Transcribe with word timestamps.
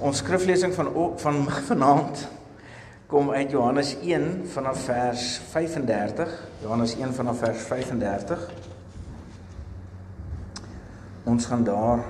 Ons 0.00 0.22
skriflesing 0.22 0.72
van 0.72 0.88
van 1.20 1.42
vanaand 1.68 2.22
kom 3.06 3.30
uit 3.30 3.50
Johannes 3.50 3.90
1 4.00 4.46
vanaf 4.48 4.84
vers 4.86 5.24
35. 5.50 6.32
Johannes 6.62 6.94
1 6.96 7.12
vanaf 7.14 7.38
vers 7.38 7.66
35. 7.68 8.46
Ons 11.28 11.46
gaan 11.46 11.64
daar 11.64 12.04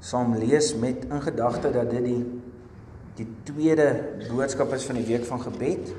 saam 0.00 0.34
lees 0.34 0.74
met 0.74 1.04
in 1.04 1.22
gedagte 1.22 1.70
dat 1.70 1.90
dit 1.90 2.04
die 2.10 2.24
die 3.14 3.28
tweede 3.46 3.88
boodskap 4.26 4.72
is 4.74 4.84
van 4.88 4.98
die 4.98 5.06
week 5.06 5.24
van 5.28 5.40
gebed. 5.40 5.94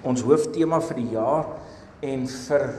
Ons 0.00 0.24
hooftema 0.24 0.80
vir 0.80 1.02
die 1.02 1.10
jaar 1.12 1.58
en 2.00 2.24
vir 2.48 2.70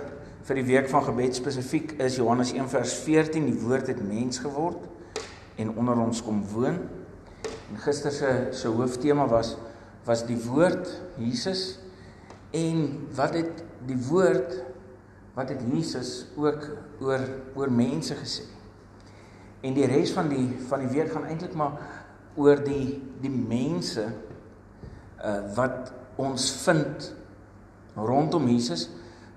vir 0.50 0.57
die 0.64 0.70
week 0.73 0.89
van 0.89 1.04
gebed 1.05 1.36
spesifiek 1.38 2.00
is 2.02 2.18
Johannes 2.18 2.55
1 2.57 2.71
vers 2.71 3.02
14 3.05 3.46
die 3.46 3.60
woord 3.62 3.94
het 3.94 4.02
mens 4.02 4.41
geword 4.41 4.88
en 5.60 5.73
onder 5.76 6.00
ons 6.00 6.21
kom 6.23 6.39
woon. 6.54 6.80
En 7.70 7.81
gister 7.84 8.13
se 8.16 8.31
se 8.55 8.72
hooftema 8.72 9.27
was 9.30 9.55
was 10.08 10.23
die 10.26 10.40
woord 10.41 10.88
Jesus 11.20 11.77
en 12.55 12.85
wat 13.16 13.35
het 13.38 13.63
die 13.85 13.99
woord 14.08 14.55
wat 15.35 15.52
het 15.52 15.62
Jesus 15.70 16.26
ook 16.40 16.63
oor 17.04 17.26
oor 17.55 17.72
mense 17.72 18.16
gesê. 18.18 18.48
En 19.62 19.76
die 19.76 19.88
res 19.91 20.13
van 20.16 20.32
die 20.32 20.48
van 20.70 20.85
die 20.85 20.94
week 20.95 21.12
gaan 21.13 21.27
eintlik 21.27 21.54
maar 21.60 21.77
oor 22.40 22.63
die 22.63 22.98
die 23.21 23.34
mense 23.34 24.07
uh 25.20 25.41
wat 25.55 25.91
ons 26.20 26.48
vind 26.63 27.12
rondom 27.99 28.48
Jesus 28.48 28.88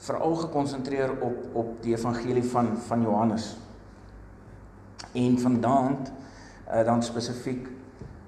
veral 0.02 0.36
gekonsentreer 0.44 1.10
op 1.18 1.58
op 1.58 1.74
die 1.82 1.96
evangelie 1.96 2.46
van 2.54 2.76
van 2.86 3.02
Johannes 3.02 3.52
en 5.12 5.38
vandaan 5.38 5.96
uh, 6.02 6.84
dan 6.84 7.02
spesifiek 7.02 7.68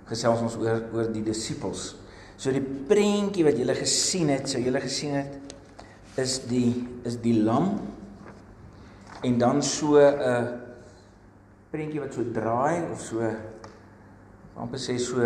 gesels 0.08 0.42
ons 0.44 0.56
oor 0.60 0.82
oor 0.92 1.12
die 1.12 1.24
disippels. 1.24 1.94
So 2.36 2.52
die 2.52 2.64
prentjie 2.64 3.44
wat 3.46 3.58
julle 3.58 3.76
gesien 3.78 4.28
het, 4.34 4.48
sou 4.50 4.60
julle 4.60 4.82
gesien 4.82 5.14
het 5.16 5.54
is 6.20 6.38
die 6.46 6.84
is 7.08 7.16
die 7.22 7.40
lam 7.42 7.80
en 9.24 9.38
dan 9.38 9.62
so 9.62 9.96
'n 9.98 10.20
uh, 10.20 10.46
prentjie 11.70 12.00
wat 12.00 12.14
so 12.14 12.22
draai 12.32 12.86
of 12.92 13.00
so 13.00 13.18
amper 14.54 14.78
sê 14.78 14.98
so 14.98 15.18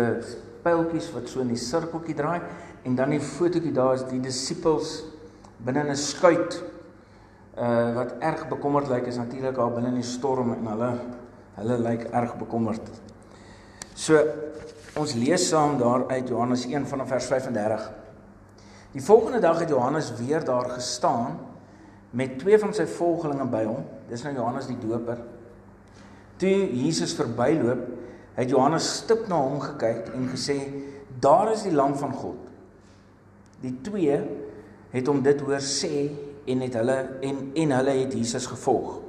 pyltjies 0.63 1.11
wat 1.13 1.29
so 1.29 1.41
in 1.41 1.51
die 1.53 1.61
sirkeltjie 1.61 2.15
draai 2.15 2.41
en 2.83 2.95
dan 2.95 3.09
die 3.09 3.21
fotootjie 3.21 3.73
daar 3.73 3.93
is 3.93 4.05
die 4.09 4.19
disippels 4.19 5.03
binne 5.65 5.83
'n 5.83 5.95
skuit 5.95 6.63
uh 7.59 7.95
wat 7.95 8.15
erg 8.19 8.47
bekommerd 8.47 8.87
lyk 8.89 9.07
is 9.07 9.17
natuurlik 9.17 9.55
daar 9.55 9.71
binne 9.71 9.89
in 9.89 10.01
die 10.01 10.11
storm 10.17 10.53
en 10.53 10.67
hulle 10.67 10.91
Hulle 11.59 11.77
lyk 11.83 12.07
erg 12.15 12.35
bekommerd. 12.39 12.87
So 13.93 14.19
ons 14.99 15.13
lees 15.19 15.47
saam 15.49 15.77
daar 15.79 16.07
uit 16.09 16.31
Johannes 16.31 16.65
1 16.65 16.87
vanaf 16.87 17.11
vers 17.11 17.27
35. 17.29 17.89
Die 18.91 19.03
volgende 19.03 19.39
dag 19.39 19.59
het 19.59 19.69
Johannes 19.69 20.13
weer 20.17 20.43
daar 20.45 20.69
gestaan 20.69 21.37
met 22.09 22.39
twee 22.39 22.57
van 22.59 22.73
sy 22.73 22.87
volgelinge 22.89 23.45
by 23.51 23.63
hom. 23.67 23.83
Dis 24.09 24.23
nou 24.25 24.33
Johannes 24.33 24.69
die 24.69 24.79
Doper. 24.81 25.19
Toe 26.39 26.55
Jesus 26.73 27.13
verbyloop, 27.19 27.83
het 28.39 28.49
Johannes 28.49 28.87
stip 29.01 29.27
na 29.27 29.37
hom 29.43 29.59
gekyk 29.61 30.13
en 30.15 30.29
gesê: 30.31 30.57
"Daar 31.19 31.51
is 31.51 31.67
die 31.67 31.75
lam 31.75 31.95
van 31.95 32.13
God." 32.13 32.47
Die 33.61 33.75
twee 33.83 34.15
het 34.91 35.07
hom 35.07 35.21
dit 35.21 35.41
hoor 35.41 35.59
sê 35.59 36.09
en 36.47 36.61
het 36.63 36.73
hulle 36.73 36.97
en 37.21 37.51
en 37.53 37.71
hulle 37.71 37.95
het 37.99 38.13
Jesus 38.13 38.47
gevolg. 38.47 39.08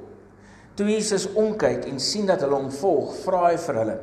Toe 0.75 0.87
Jesus 0.87 1.27
omkyk 1.35 1.85
en 1.89 1.99
sien 1.99 2.27
dat 2.29 2.43
hulle 2.45 2.55
hom 2.55 2.71
volg, 2.71 3.11
vra 3.25 3.49
hy 3.49 3.57
vir 3.59 3.79
hulle: 3.81 3.97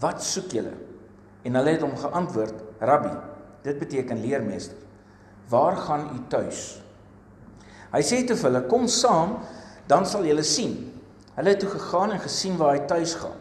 "Wat 0.00 0.22
soek 0.24 0.52
julle?" 0.52 0.74
En 1.44 1.56
hulle 1.56 1.72
het 1.72 1.84
hom 1.84 1.96
geantwoord: 1.96 2.54
"Rabbi." 2.80 3.14
Dit 3.64 3.78
beteken 3.78 4.20
leermeester. 4.20 4.76
"Waar 5.48 5.76
gaan 5.76 6.10
u 6.14 6.18
tuis?" 6.28 6.80
Hy 7.92 8.02
sê 8.02 8.26
te 8.26 8.34
hulle: 8.34 8.66
"Kom 8.68 8.86
saam, 8.88 9.38
dan 9.86 10.06
sal 10.06 10.24
julle 10.24 10.42
sien." 10.42 10.92
Hulle 11.36 11.48
het 11.48 11.60
toe 11.60 11.70
gegaan 11.70 12.12
en 12.12 12.20
gesien 12.20 12.56
waar 12.56 12.74
hy 12.76 12.86
tuis 12.86 13.14
gaan. 13.14 13.38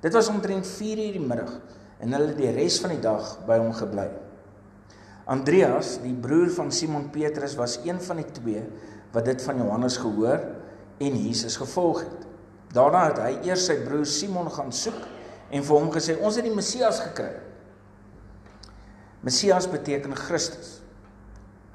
Dit 0.00 0.12
was 0.12 0.28
omtrent 0.28 0.66
4:00 0.66 1.12
die 1.12 1.20
middag 1.20 1.60
en 2.00 2.12
hulle 2.12 2.26
het 2.26 2.36
die 2.36 2.50
res 2.50 2.80
van 2.80 2.90
die 2.90 3.00
dag 3.00 3.38
by 3.46 3.58
hom 3.58 3.72
gebly. 3.72 4.08
Andreas, 5.26 5.98
die 6.02 6.14
broer 6.14 6.50
van 6.50 6.72
Simon 6.72 7.10
Petrus, 7.10 7.54
was 7.54 7.78
een 7.84 8.00
van 8.00 8.16
die 8.16 8.30
twee 8.32 8.62
wat 9.12 9.24
dit 9.24 9.42
van 9.42 9.56
Johannes 9.56 9.96
gehoor 9.96 10.38
het 10.38 10.57
en 10.98 11.18
Jesus 11.24 11.56
gevolg 11.56 12.02
het. 12.04 12.26
Daarna 12.74 13.06
het 13.08 13.20
hy 13.22 13.30
eers 13.48 13.68
sy 13.68 13.78
broer 13.84 14.06
Simon 14.08 14.50
gaan 14.52 14.72
soek 14.74 14.98
en 15.48 15.64
vir 15.64 15.76
hom 15.76 15.92
gesê 15.94 16.18
ons 16.20 16.36
het 16.36 16.44
die 16.44 16.54
Messias 16.54 17.00
gekry. 17.00 17.32
Messias 19.24 19.66
beteken 19.70 20.14
Christus. 20.16 20.78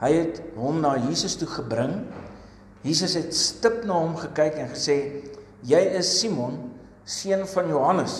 Hy 0.03 0.11
het 0.13 0.41
hom 0.59 0.81
na 0.83 0.95
Jesus 1.07 1.35
toe 1.39 1.47
gebring. 1.49 2.03
Jesus 2.83 3.15
het 3.17 3.33
stip 3.35 3.83
na 3.87 3.97
hom 4.03 4.15
gekyk 4.19 4.59
en 4.61 4.71
gesê 4.73 4.97
jy 5.63 5.81
is 5.97 6.11
Simon 6.19 6.59
seun 7.07 7.47
van 7.49 7.71
Johannes. 7.71 8.17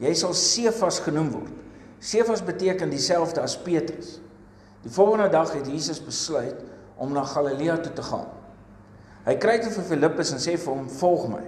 Jy 0.00 0.12
sal 0.16 0.34
Sefas 0.36 1.00
genoem 1.04 1.30
word. 1.34 1.56
Sefas 2.00 2.40
beteken 2.44 2.92
dieselfde 2.92 3.42
as 3.44 3.58
Petrus. 3.60 4.16
Die 4.80 4.92
volgende 4.92 5.28
dag 5.28 5.52
het 5.52 5.68
Jesus 5.68 6.00
besluit 6.00 6.56
om 6.96 7.12
na 7.12 7.24
Galilea 7.28 7.76
toe 7.84 7.92
te 7.92 8.04
gaan. 8.04 8.28
Hy 9.26 9.36
kry 9.36 9.58
toe 9.60 9.72
vir 9.74 9.84
Filippus 9.90 10.32
en 10.32 10.40
sê 10.40 10.56
vir 10.56 10.72
hom: 10.72 10.88
"Volg 10.88 11.28
my." 11.28 11.42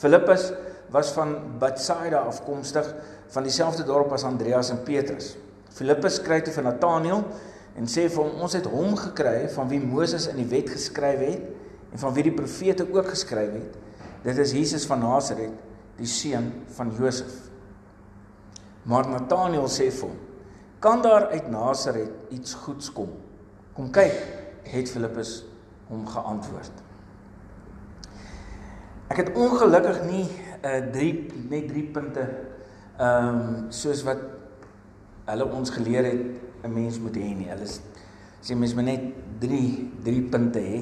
Filippus 0.00 0.52
was 0.90 1.12
van 1.12 1.34
Bethsaida 1.60 2.22
afkomstig, 2.24 2.86
van 3.30 3.42
dieselfde 3.44 3.84
dorp 3.84 4.12
as 4.12 4.24
Andreas 4.24 4.70
en 4.70 4.82
Petrus. 4.84 5.36
Filippus 5.70 6.18
kry 6.24 6.40
toe 6.40 6.54
vir 6.54 6.64
Nataneel 6.64 7.24
en 7.76 7.86
sê 7.86 8.08
vir 8.08 8.24
hom: 8.24 8.40
"Ons 8.40 8.56
het 8.56 8.66
hom 8.66 8.96
gekry 8.96 9.48
van 9.48 9.68
wie 9.68 9.80
Moses 9.80 10.26
in 10.26 10.36
die 10.36 10.48
wet 10.48 10.70
geskryf 10.70 11.20
het 11.20 11.92
en 11.92 11.98
van 11.98 12.14
wie 12.14 12.22
die 12.22 12.34
profete 12.34 12.86
ook 12.88 13.08
geskryf 13.08 13.52
het. 13.52 13.76
Dit 14.24 14.38
is 14.38 14.52
Jesus 14.52 14.86
van 14.86 15.00
Nasaret, 15.00 15.52
die 15.96 16.06
seun 16.06 16.52
van 16.76 16.94
Josef." 16.98 17.50
Maar 18.84 19.08
Nataneel 19.08 19.68
sê 19.68 19.90
vir 19.90 20.08
hom: 20.08 20.16
"Kan 20.80 21.02
daar 21.02 21.28
uit 21.28 21.50
Nasaret 21.50 22.10
iets 22.30 22.54
goeds 22.54 22.92
kom?" 22.92 23.12
Kom 23.74 23.92
kyk, 23.92 24.16
het 24.64 24.90
Filippus 24.90 25.49
hom 25.90 26.06
geantwoord. 26.06 26.82
Ek 29.10 29.24
het 29.24 29.32
ongelukkig 29.34 30.04
nie 30.06 30.26
'n 30.62 30.86
uh, 30.86 30.92
3 30.92 31.48
net 31.50 31.68
3 31.68 31.82
punte 31.94 32.24
ehm 33.00 33.28
um, 33.28 33.72
soos 33.72 34.02
wat 34.04 34.20
hulle 35.24 35.46
ons 35.50 35.70
geleer 35.70 36.04
het 36.04 36.22
'n 36.62 36.72
mens 36.72 36.98
moet 37.00 37.16
hê 37.16 37.34
nie. 37.34 37.48
Hulle 37.48 37.66
sê 38.40 38.54
mens 38.54 38.74
moet 38.74 38.84
net 38.84 39.02
3 39.38 39.90
3 40.04 40.22
punte 40.22 40.58
hê. 40.58 40.80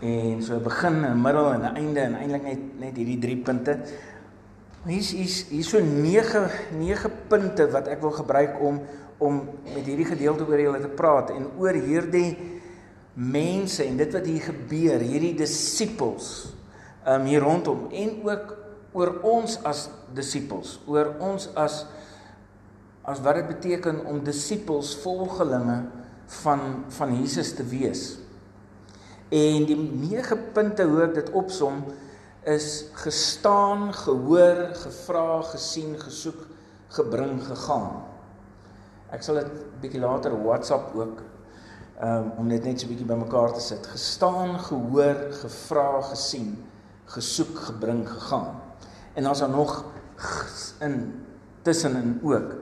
En 0.00 0.42
so 0.42 0.58
begin, 0.60 1.04
'n 1.04 1.22
middel 1.22 1.52
en 1.52 1.74
einde 1.74 2.00
en 2.00 2.14
eintlik 2.14 2.42
net 2.42 2.80
net 2.80 2.96
hierdie 2.96 3.18
3 3.18 3.36
punte. 3.36 3.78
Hier's 4.86 5.10
hier's 5.12 5.44
hier 5.48 5.64
so 5.64 5.80
9 5.80 6.48
9 6.78 7.10
punte 7.28 7.70
wat 7.70 7.88
ek 7.88 8.00
wil 8.00 8.10
gebruik 8.10 8.60
om 8.60 8.80
om 9.18 9.48
met 9.74 9.84
hierdie 9.84 10.08
gedeelte 10.08 10.46
oor 10.48 10.60
julle 10.60 10.80
te 10.80 10.88
praat 10.88 11.30
en 11.30 11.50
oor 11.58 11.76
hierdie 11.76 12.49
mense 13.20 13.84
en 13.84 13.98
dit 14.00 14.14
wat 14.16 14.26
hier 14.26 14.44
gebeur, 14.48 15.02
hierdie 15.04 15.34
disippels 15.36 16.50
um 17.08 17.24
hier 17.28 17.44
rondom 17.44 17.88
en 17.96 18.16
ook 18.24 18.54
oor 18.96 19.12
ons 19.26 19.56
as 19.68 19.86
disippels, 20.16 20.78
oor 20.90 21.14
ons 21.22 21.48
as 21.58 21.84
as 23.10 23.20
wat 23.24 23.38
dit 23.40 23.48
beteken 23.48 24.02
om 24.06 24.20
disippels, 24.24 24.92
volgelinge 25.02 25.78
van 26.42 26.84
van 26.94 27.14
Jesus 27.16 27.54
te 27.56 27.64
wees. 27.66 28.04
En 29.30 29.64
die 29.66 29.78
nege 29.78 30.36
punte 30.54 30.84
hoe 30.86 31.04
ek 31.06 31.16
dit 31.16 31.32
opsom 31.38 31.84
is 32.48 32.86
gestaan, 33.02 33.90
gehoor, 33.94 34.70
gevra, 34.80 35.40
gesien, 35.50 35.92
gesoek, 36.00 36.46
gebring, 36.96 37.36
gegaan. 37.46 38.00
Ek 39.12 39.24
sal 39.26 39.40
dit 39.42 39.50
bietjie 39.82 40.02
later 40.02 40.34
WhatsApp 40.44 40.94
ook 40.98 41.22
um, 42.02 42.32
om 42.36 42.48
dit 42.48 42.64
net 42.64 42.80
so 42.80 42.86
'n 42.86 42.88
bietjie 42.88 43.06
bymekaar 43.06 43.52
te 43.52 43.60
sit. 43.60 43.86
Gestaan, 43.86 44.58
gehoor, 44.58 45.16
gevra, 45.30 46.00
gesien, 46.00 46.64
gesoek, 47.04 47.58
gebring, 47.58 48.08
gegaan. 48.08 48.60
En 49.14 49.22
dan's 49.22 49.38
daar 49.38 49.48
nog 49.48 49.84
in 50.80 51.24
tussenin 51.62 52.20
ook. 52.22 52.54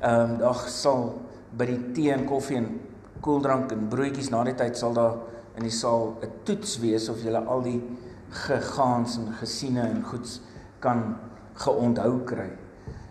Ehm 0.00 0.30
um, 0.30 0.38
daar 0.38 0.64
sal 0.68 1.22
by 1.56 1.66
die 1.66 1.92
tee 1.92 2.12
en 2.12 2.24
koffie 2.24 2.56
en 2.56 2.80
koeldrank 3.20 3.72
en 3.72 3.88
broodjies 3.88 4.28
na 4.30 4.44
die 4.44 4.54
tyd 4.54 4.76
sal 4.76 4.92
daar 4.92 5.16
in 5.56 5.62
die 5.62 5.72
saal 5.72 6.16
'n 6.22 6.32
toets 6.42 6.78
wees 6.78 7.08
of 7.08 7.22
jy 7.22 7.34
al 7.34 7.62
die 7.62 7.82
gegaans 8.28 9.16
en 9.16 9.32
gesiene 9.32 9.80
en 9.80 10.02
goeds 10.04 10.40
kan 10.78 11.16
geonthou 11.54 12.24
kry. 12.24 12.50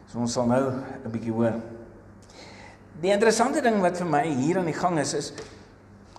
So 0.06 0.20
ons 0.20 0.34
sal 0.34 0.46
nou 0.46 0.72
'n 1.06 1.12
bietjie 1.12 1.32
hoor. 1.32 1.54
Die 3.02 3.12
interessante 3.12 3.62
ding 3.62 3.82
wat 3.82 3.98
vir 3.98 4.08
my 4.08 4.24
hier 4.28 4.58
aan 4.58 4.66
die 4.66 4.80
gang 4.80 5.00
is 5.00 5.14
is 5.14 5.34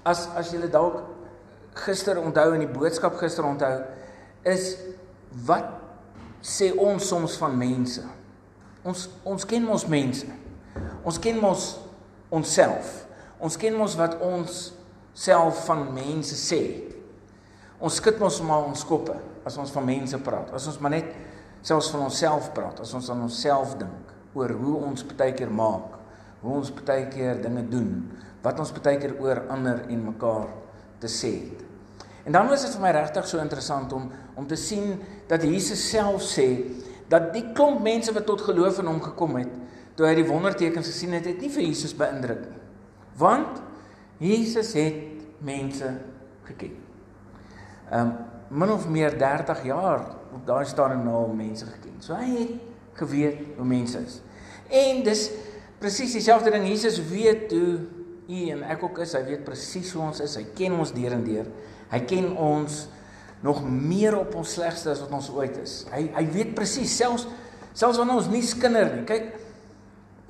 as 0.07 0.27
as 0.39 0.53
julle 0.55 0.71
dalk 0.73 1.03
gister 1.85 2.21
onthou 2.23 2.55
in 2.57 2.65
die 2.65 2.71
boodskap 2.73 3.19
gister 3.21 3.45
onthou 3.45 3.83
is 4.47 4.77
wat 5.47 5.69
sê 6.47 6.71
ons 6.79 7.09
soms 7.11 7.35
van 7.41 7.57
mense? 7.59 8.05
Ons 8.87 9.09
ons 9.27 9.45
ken 9.49 9.67
mos 9.67 9.85
mense. 9.91 10.29
Ons 11.07 11.19
ken 11.23 11.41
mos 11.43 11.73
onsself. 12.31 13.03
Ons 13.43 13.59
ken 13.61 13.75
mos 13.77 13.97
wat 13.99 14.15
ons 14.23 14.71
self 15.17 15.65
van 15.67 15.83
mense 15.97 16.37
sê. 16.39 16.63
Ons 17.77 17.99
skud 18.01 18.21
mos 18.21 18.39
maar 18.47 18.65
ons 18.69 18.85
koppe 18.89 19.17
as 19.47 19.57
ons 19.61 19.73
van 19.75 19.85
mense 19.85 20.19
praat. 20.25 20.53
As 20.57 20.69
ons 20.71 20.79
maar 20.81 20.95
net 20.95 21.11
selfs 21.67 21.91
van 21.93 22.07
onsself 22.07 22.53
praat, 22.55 22.81
as 22.85 22.93
ons 22.95 23.11
aan 23.11 23.25
onsself 23.27 23.75
dink 23.81 24.15
oor 24.37 24.53
hoe 24.55 24.77
ons 24.91 25.03
baie 25.17 25.35
keer 25.35 25.51
maak, 25.51 25.97
hoe 26.43 26.59
ons 26.61 26.71
baie 26.85 27.09
keer 27.11 27.41
dinge 27.43 27.65
doen, 27.73 27.91
wat 28.47 28.61
ons 28.63 28.73
baie 28.75 28.99
keer 29.03 29.17
oor 29.23 29.43
ander 29.51 29.83
en 29.91 30.05
mekaar 30.13 30.51
te 31.03 31.11
sê 31.11 31.33
het. 31.35 31.65
En 32.27 32.35
dan 32.35 32.49
was 32.51 32.65
dit 32.67 32.75
vir 32.75 32.83
my 32.83 32.93
regtig 32.95 33.29
so 33.31 33.43
interessant 33.43 33.93
om 33.95 34.09
om 34.37 34.47
te 34.47 34.59
sien 34.59 34.97
dat 35.31 35.45
Jesus 35.47 35.83
self 35.91 36.25
sê 36.27 36.47
dat 37.11 37.31
die 37.35 37.45
klomp 37.55 37.83
mense 37.87 38.13
wat 38.15 38.27
tot 38.27 38.43
geloof 38.43 38.81
in 38.83 38.91
hom 38.91 38.99
gekom 39.03 39.39
het, 39.39 39.53
toe 39.97 40.09
hy 40.09 40.17
die 40.19 40.27
wondertekens 40.27 40.91
gesien 40.91 41.15
het, 41.17 41.29
het 41.31 41.41
nie 41.41 41.51
vir 41.55 41.65
Jesus 41.69 41.95
beïndruk 41.97 42.43
nie. 42.51 42.63
Want 43.17 43.63
Jesus 44.21 44.75
het 44.77 45.23
mense 45.45 45.93
geken. 46.49 46.75
Ehm 47.91 48.01
um, 48.01 48.17
min 48.49 48.71
of 48.71 48.85
meer 48.89 49.17
30 49.19 49.65
jaar 49.67 50.05
op 50.35 50.45
daai 50.47 50.65
stadium 50.71 51.03
nou 51.05 51.15
al 51.25 51.33
mense 51.35 51.67
geken. 51.67 51.97
So 51.99 52.15
hy 52.15 52.29
het 52.37 53.01
geweet 53.01 53.41
hoe 53.57 53.67
mense 53.67 53.99
is. 53.99 54.21
En 54.71 55.03
dis 55.03 55.25
presies 55.83 56.15
dieselfde 56.15 56.53
ding 56.55 56.69
Jesus 56.69 57.01
weet 57.11 57.51
hoe 57.51 57.79
u 58.29 58.43
en 58.53 58.63
ek 58.67 58.83
ook 58.85 59.01
is. 59.05 59.15
Hy 59.17 59.23
weet 59.27 59.47
presies 59.47 59.93
hoe 59.95 60.05
ons 60.09 60.21
is. 60.25 60.37
Hy 60.39 60.45
ken 60.57 60.77
ons 60.79 60.93
deur 60.95 61.17
en 61.17 61.25
deur. 61.25 61.49
Hy 61.93 62.01
ken 62.09 62.31
ons 62.37 62.85
nog 63.45 63.63
meer 63.65 64.17
op 64.19 64.35
ons 64.41 64.55
slegste 64.57 64.91
as 64.91 65.03
wat 65.05 65.13
ons 65.15 65.31
ooit 65.35 65.59
is. 65.63 65.81
Hy 65.93 66.07
hy 66.17 66.25
weet 66.35 66.55
presies 66.57 66.95
selfs 66.97 67.27
selfs 67.77 67.99
wanneer 68.01 68.23
ons 68.23 68.31
nie 68.33 68.43
skinder 68.47 68.89
nie. 68.95 69.05
Kyk, 69.09 69.35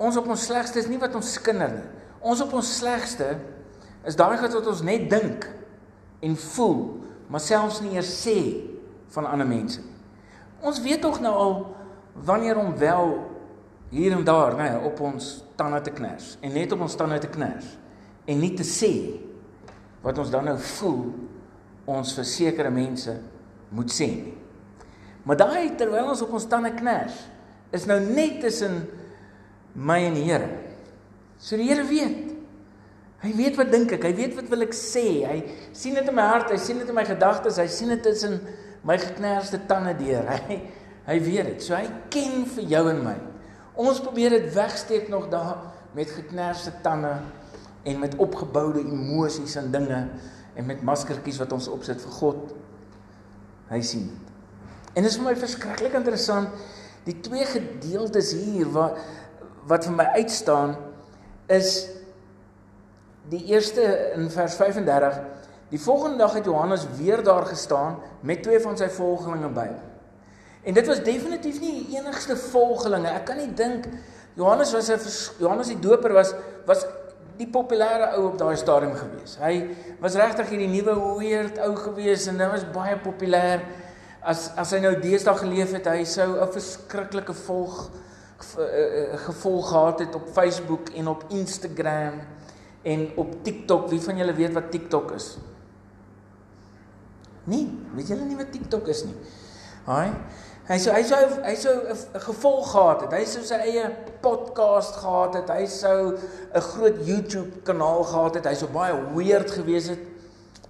ons 0.03 0.17
op 0.19 0.27
ons 0.29 0.47
slegste 0.49 0.81
is 0.81 0.89
nie 0.91 0.99
wat 1.01 1.15
ons 1.17 1.35
skinder 1.39 1.71
nie. 1.73 1.85
Ons 2.27 2.43
op 2.43 2.53
ons 2.59 2.73
slegste 2.79 3.37
is 4.07 4.17
daai 4.19 4.35
wat 4.39 4.55
ons 4.59 4.83
net 4.85 5.07
dink 5.11 5.47
en 6.23 6.35
voel, 6.53 6.81
maar 7.31 7.43
selfs 7.43 7.79
nie 7.83 7.95
eers 7.95 8.11
sê 8.23 8.37
van 9.15 9.29
ander 9.29 9.47
mense 9.47 9.81
nie. 9.81 9.95
Ons 10.65 10.81
weet 10.81 11.01
tog 11.01 11.19
nou 11.21 11.33
al 11.37 11.57
wanneer 12.27 12.57
om 12.57 12.73
wel 12.77 13.11
hier 13.89 14.11
en 14.11 14.23
daar, 14.25 14.55
nê, 14.57 14.69
nee, 14.71 14.79
op 14.89 14.99
ons 15.05 15.27
tande 15.55 15.79
te 15.85 15.93
kners 15.95 16.35
en 16.41 16.51
net 16.53 16.71
op 16.75 16.81
ons 16.83 16.95
tande 16.97 17.19
te 17.23 17.29
kners 17.31 17.77
en 18.27 18.41
nie 18.41 18.53
te 18.57 18.65
sê 18.67 18.91
wat 20.03 20.19
ons 20.21 20.31
dan 20.31 20.47
nou 20.47 20.57
voel 20.77 21.01
ons 21.87 22.13
vir 22.17 22.27
sekere 22.27 22.71
mense 22.73 23.13
moet 23.75 23.91
sê 23.91 24.07
nie. 24.11 24.35
Maar 25.27 25.39
daai 25.41 25.75
terwyl 25.79 26.13
ons 26.13 26.23
op 26.23 26.33
ons 26.37 26.47
tande 26.47 26.71
kners, 26.77 27.15
is 27.75 27.87
nou 27.87 27.97
net 27.99 28.39
tussen 28.43 28.79
my 29.75 29.99
en 30.07 30.15
die 30.15 30.23
Here. 30.27 30.47
So 31.39 31.59
die 31.59 31.67
Here 31.67 31.83
weet. 31.87 32.33
Hy 33.23 33.33
weet 33.35 33.57
wat 33.59 33.71
dink 33.73 33.91
ek, 33.97 34.05
hy 34.07 34.13
weet 34.15 34.35
wat 34.37 34.47
wil 34.51 34.63
ek 34.67 34.75
sê. 34.77 35.07
Hy 35.27 35.37
sien 35.75 35.97
dit 35.97 36.07
in 36.07 36.15
my 36.15 36.27
hart, 36.29 36.53
hy 36.53 36.59
sien 36.61 36.79
dit 36.79 36.87
in 36.87 36.95
my 36.95 37.03
gedagtes, 37.07 37.59
hy 37.59 37.67
sien 37.71 37.91
dit 37.91 38.03
tussen 38.05 38.37
my 38.87 38.95
geknerste 39.01 39.59
tande 39.67 39.95
deur. 39.99 40.27
Hy 40.47 40.59
hy 41.07 41.15
weet 41.23 41.47
dit. 41.53 41.63
So 41.63 41.71
hy 41.71 41.87
ken 42.11 42.41
vir 42.51 42.65
jou 42.67 42.81
en 42.91 42.97
my. 43.05 43.15
Ons 43.79 44.01
probeer 44.03 44.33
dit 44.35 44.49
wegsteek 44.51 45.07
nog 45.07 45.29
daar 45.31 45.69
met 45.95 46.11
geknerste 46.11 46.73
tande 46.83 47.13
en 47.87 47.99
met 47.99 48.15
opgeboude 48.19 48.83
emosies 48.83 49.55
en 49.59 49.71
dinge 49.71 49.99
en 50.57 50.65
met 50.65 50.81
maskertjies 50.83 51.39
wat 51.39 51.53
ons 51.55 51.69
opsit 51.71 52.01
vir 52.03 52.15
God. 52.19 52.55
Hy 53.71 53.81
sien 53.85 54.07
dit. 54.09 54.33
En 54.97 55.05
dit 55.05 55.11
is 55.11 55.19
vir 55.19 55.27
my 55.27 55.35
verskriklik 55.37 55.95
interessant 55.99 56.49
die 57.07 57.15
twee 57.23 57.45
gedeeltes 57.47 58.33
hier 58.35 58.71
wat 58.75 58.99
wat 59.67 59.83
vir 59.83 59.95
my 59.97 60.05
uitstaan 60.15 60.77
is 61.51 61.71
die 63.27 63.41
eerste 63.51 63.83
in 64.15 64.29
vers 64.31 64.55
35 64.55 65.19
die 65.73 65.81
volgende 65.83 66.21
dag 66.23 66.37
het 66.39 66.47
Johannes 66.47 66.85
weer 66.95 67.23
daar 67.23 67.45
gestaan 67.45 67.99
met 68.23 68.43
twee 68.43 68.59
van 68.63 68.77
sy 68.79 68.87
volgelinge 68.87 69.49
by. 69.51 69.67
En 70.63 70.75
dit 70.75 70.87
was 70.87 71.03
definitief 71.03 71.59
nie 71.59 71.73
die 71.81 71.97
enigste 71.99 72.37
volgelinge. 72.39 73.11
Ek 73.11 73.27
kan 73.27 73.39
nie 73.39 73.51
dink 73.55 73.87
Johannes 74.39 74.71
was 74.71 74.89
'n 74.89 74.99
Johannes 75.43 75.67
die 75.67 75.79
Doper 75.79 76.13
was 76.13 76.33
was 76.65 76.85
die 77.37 77.47
populêre 77.47 78.11
ou 78.17 78.27
op 78.31 78.37
daai 78.39 78.55
stadium 78.57 78.95
gewees. 78.97 79.37
Hy 79.41 79.53
was 80.01 80.17
regtig 80.19 80.49
hierdie 80.51 80.69
nuwe 80.71 80.95
weird 81.19 81.59
ou 81.65 81.73
gewees 81.77 82.27
en 82.31 82.41
hy 82.41 82.49
was 82.53 82.65
baie 82.73 82.97
populêr. 83.03 83.63
As 84.21 84.49
as 84.59 84.73
hy 84.75 84.81
nou 84.83 84.95
deesdae 85.01 85.37
geleef 85.39 85.75
het, 85.77 85.87
hy 85.87 86.03
sou 86.05 86.35
'n 86.35 86.51
verskriklike 86.53 87.33
volg 87.45 87.89
eh, 88.57 88.63
eh, 88.63 89.19
gevolg 89.25 89.69
gehad 89.69 89.99
het 89.99 90.15
op 90.15 90.27
Facebook 90.33 90.89
en 90.95 91.07
op 91.07 91.23
Instagram 91.29 92.21
en 92.83 93.07
op 93.15 93.43
TikTok. 93.43 93.89
Wie 93.89 94.01
van 94.01 94.17
julle 94.17 94.33
weet 94.33 94.53
wat 94.53 94.71
TikTok 94.71 95.11
is? 95.11 95.37
Nee, 97.43 97.67
weet 97.95 98.07
julle 98.07 98.25
nie 98.25 98.35
wat 98.35 98.51
TikTok 98.51 98.87
is 98.87 99.05
nie? 99.05 99.15
Haai. 99.85 100.11
Hy 100.67 100.75
sou 100.83 100.91
hy 100.91 101.03
sou 101.07 101.19
hy 101.45 101.55
sou 101.55 101.73
'n 101.87 102.19
gevolg 102.19 102.71
gehad 102.71 103.01
het. 103.01 103.11
Hy 103.11 103.25
sou 103.25 103.43
sy 103.43 103.55
eie 103.55 103.85
podcast 104.19 104.95
gehad 104.99 105.33
het. 105.33 105.49
Hy 105.49 105.65
sou 105.65 106.17
'n 106.53 106.61
groot 106.61 106.97
YouTube 107.07 107.61
kanaal 107.63 108.03
gehad 108.03 108.35
het. 108.35 108.45
Hy 108.45 108.53
sou 108.53 108.69
baie 108.69 108.93
weird 109.15 109.51
gewees 109.51 109.87
het. 109.87 109.99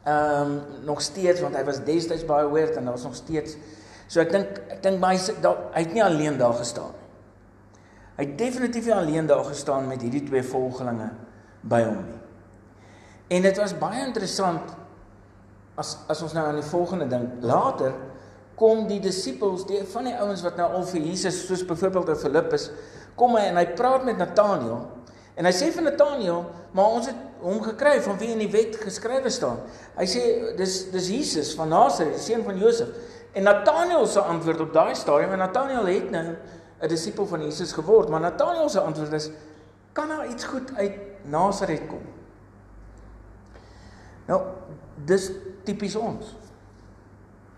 Ehm 0.05 0.41
um, 0.41 0.61
nog 0.85 1.01
steeds 1.01 1.41
want 1.41 1.55
hy 1.55 1.63
was 1.63 1.83
destyds 1.83 2.25
baie 2.25 2.47
weird 2.51 2.75
en 2.75 2.83
daar 2.83 2.93
was 2.93 3.03
nog 3.03 3.15
steeds 3.15 3.57
so 4.07 4.21
ek 4.21 4.31
dink 4.31 4.61
ek 4.69 4.83
dink 4.83 4.99
baie 4.99 5.17
hy 5.17 5.81
het 5.81 5.93
nie 5.93 6.03
alleen 6.03 6.37
daar 6.37 6.53
gestaan 6.53 6.93
nie. 6.93 7.07
Hy 8.17 8.23
het 8.23 8.37
definitief 8.37 8.85
nie 8.85 8.93
alleen 8.93 9.25
daar 9.25 9.43
gestaan 9.45 9.87
met 9.87 10.01
hierdie 10.01 10.23
twee 10.23 10.43
volgelinge 10.43 11.09
by 11.61 11.83
hom 11.83 12.05
nie. 12.05 12.21
En 13.27 13.41
dit 13.41 13.57
was 13.57 13.77
baie 13.77 14.05
interessant 14.05 14.61
as 15.75 15.97
as 16.07 16.21
ons 16.21 16.33
nou 16.33 16.45
aan 16.47 16.61
die 16.61 16.69
volgende 16.69 17.07
ding 17.07 17.27
later 17.41 17.93
kom 18.57 18.87
die 18.89 18.99
disippels, 18.99 19.65
die 19.69 19.83
van 19.93 20.09
die 20.09 20.15
ouens 20.17 20.41
wat 20.45 20.57
nou 20.57 20.67
al 20.79 20.85
vir 20.89 21.03
Jesus 21.11 21.43
soos 21.45 21.65
byvoorbeeld 21.67 22.09
oor 22.09 22.21
Filippus, 22.21 22.71
kom 23.17 23.37
hy 23.37 23.47
en 23.51 23.59
hy 23.59 23.65
praat 23.77 24.05
met 24.07 24.17
Nataneel 24.17 24.85
en 25.37 25.45
hy 25.45 25.53
sê 25.53 25.69
vir 25.73 25.85
Nataneel, 25.85 26.45
maar 26.73 26.95
ons 26.97 27.09
het 27.11 27.17
hom 27.43 27.59
gekry 27.61 27.99
van 28.01 28.17
wie 28.17 28.31
in 28.33 28.41
die 28.41 28.49
wet 28.49 28.79
geskrywe 28.81 29.29
staan. 29.29 29.59
Hy 29.93 30.07
sê 30.09 30.23
dis 30.57 30.79
dis 30.89 31.09
Jesus 31.13 31.51
van 31.57 31.69
Nasaret, 31.69 32.15
die 32.17 32.23
seun 32.23 32.41
van 32.47 32.57
Josef. 32.57 32.89
En 33.37 33.45
Nataneel 33.45 34.07
se 34.09 34.23
antwoord 34.25 34.63
op 34.65 34.73
daai 34.73 34.95
stadium, 34.97 35.35
en 35.35 35.43
Nataneel 35.45 35.85
het 35.91 36.09
nou 36.09 36.25
'n 36.81 36.89
disipel 36.89 37.27
van 37.27 37.43
Jesus 37.43 37.71
geword, 37.71 38.09
maar 38.09 38.19
Nataneel 38.19 38.69
se 38.69 38.81
antwoord 38.81 39.13
is 39.13 39.29
kan 39.93 40.07
daar 40.07 40.27
iets 40.27 40.43
goed 40.43 40.75
uit 40.75 40.93
Nasaret 41.23 41.87
kom? 41.87 42.01
Nou, 44.25 44.41
dis 45.05 45.31
tipies 45.63 45.95
ons. 45.95 46.35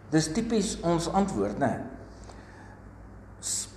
Dis 0.10 0.32
tipies 0.34 0.78
ons 0.82 1.10
antwoord, 1.14 1.60
né? 1.62 1.74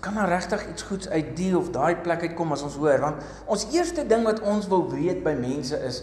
Kan 0.03 0.15
daar 0.19 0.29
regtig 0.29 0.65
iets 0.73 0.83
goeds 0.83 1.09
uit 1.09 1.37
die 1.37 1.53
of 1.59 1.71
daai 1.71 1.97
plek 2.03 2.25
uitkom 2.27 2.53
as 2.53 2.65
ons 2.67 2.77
hoor? 2.81 2.99
Want 3.01 3.23
ons 3.47 3.69
eerste 3.71 4.07
ding 4.07 4.25
wat 4.27 4.41
ons 4.41 4.67
wil 4.67 4.89
weet 4.91 5.23
by 5.23 5.37
mense 5.39 5.79
is: 5.87 6.03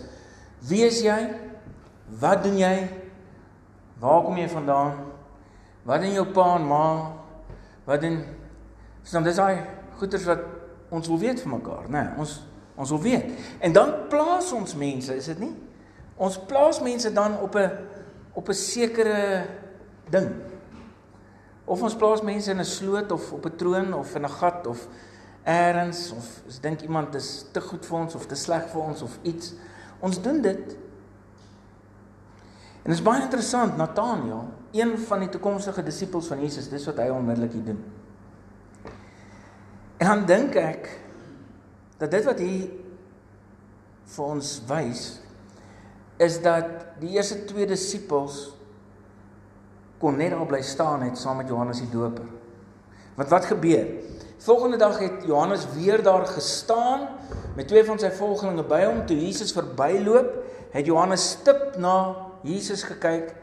Wie 0.70 0.86
is 0.86 1.02
jy? 1.04 1.18
Wat 2.20 2.44
doen 2.44 2.58
jy? 2.58 2.76
Waar 4.00 4.24
kom 4.24 4.38
jy 4.40 4.48
vandaan? 4.50 5.02
Wat 5.84 6.02
doen 6.02 6.16
jou 6.16 6.28
pa 6.32 6.54
en 6.56 6.68
ma? 6.70 6.86
Wat 7.86 8.02
doen 8.02 8.22
Verstaan, 9.10 9.24
dis 9.26 9.40
daai 9.40 9.64
goeters 9.98 10.26
wat 10.30 10.42
ons 10.94 11.08
wil 11.10 11.18
weet 11.20 11.42
van 11.42 11.56
mekaar, 11.58 11.88
né? 11.90 12.04
Ons 12.22 12.40
ons 12.80 12.92
wil 12.94 13.02
weet. 13.04 13.32
En 13.60 13.74
dan 13.76 13.90
plaas 14.08 14.52
ons 14.56 14.76
mense, 14.80 15.12
is 15.12 15.26
dit 15.32 15.40
nie? 15.42 15.52
Ons 16.16 16.38
plaas 16.48 16.78
mense 16.80 17.10
dan 17.12 17.40
op 17.44 17.56
'n 17.56 17.72
op 18.34 18.48
'n 18.48 18.54
sekere 18.54 19.48
ding. 20.10 20.32
Of 21.70 21.82
ons 21.86 21.96
plaas 21.96 22.22
mense 22.26 22.52
in 22.52 22.60
'n 22.60 22.66
sloot 22.66 23.12
of 23.12 23.32
op 23.34 23.46
'n 23.46 23.56
troon 23.56 23.94
of 23.94 24.16
in 24.16 24.26
'n 24.26 24.30
gat 24.30 24.68
of 24.68 24.88
eers 25.46 26.12
of 26.12 26.42
ons 26.46 26.60
dink 26.60 26.82
iemand 26.82 27.16
is 27.16 27.46
te 27.52 27.62
goed 27.62 27.86
vir 27.86 27.98
ons 27.98 28.16
of 28.16 28.26
te 28.26 28.36
sleg 28.36 28.70
vir 28.70 28.82
ons 28.82 29.02
of 29.02 29.18
iets. 29.22 29.54
Ons 30.00 30.22
doen 30.22 30.42
dit. 30.42 30.78
En 32.84 32.92
dit 32.92 32.94
is 32.94 33.04
baie 33.04 33.22
interessant, 33.22 33.78
Nathanael, 33.78 34.46
een 34.72 34.98
van 34.98 35.20
die 35.20 35.30
toekomstige 35.30 35.84
disippels 35.84 36.28
van 36.28 36.42
Jesus, 36.42 36.70
dis 36.70 36.86
wat 36.86 36.98
hy 36.98 37.10
onmiddellik 37.10 37.52
hier 37.52 37.64
doen. 37.64 37.84
En 40.00 40.08
dan 40.08 40.26
dink 40.26 40.56
ek 40.56 40.88
dat 42.00 42.12
dit 42.12 42.24
wat 42.24 42.40
hy 42.40 42.54
vir 44.10 44.26
ons 44.26 44.54
wys 44.70 45.04
is 46.20 46.38
dat 46.42 46.96
die 47.00 47.12
eerste 47.18 47.44
twee 47.46 47.68
disippels 47.68 48.40
kon 50.00 50.18
net 50.18 50.32
daar 50.32 50.48
bly 50.48 50.62
staan 50.64 51.04
het 51.04 51.18
saam 51.20 51.42
met 51.42 51.50
Johannes 51.52 51.82
die 51.84 51.92
Doper. 51.92 52.26
Want 53.20 53.30
wat 53.30 53.46
gebeur? 53.46 53.88
Volgende 54.40 54.78
dag 54.80 55.00
het 55.00 55.26
Johannes 55.28 55.66
weer 55.76 56.04
daar 56.04 56.26
gestaan 56.28 57.08
met 57.56 57.68
twee 57.68 57.84
van 57.84 58.00
sy 58.00 58.12
volgelinge 58.16 58.64
by 58.64 58.86
hom 58.86 59.02
toe 59.06 59.18
Jesus 59.20 59.52
verbyloop, 59.52 60.30
het 60.72 60.88
Johannes 60.88 61.26
stip 61.36 61.76
na 61.78 62.16
Jesus 62.48 62.86
gekyk 62.88 63.34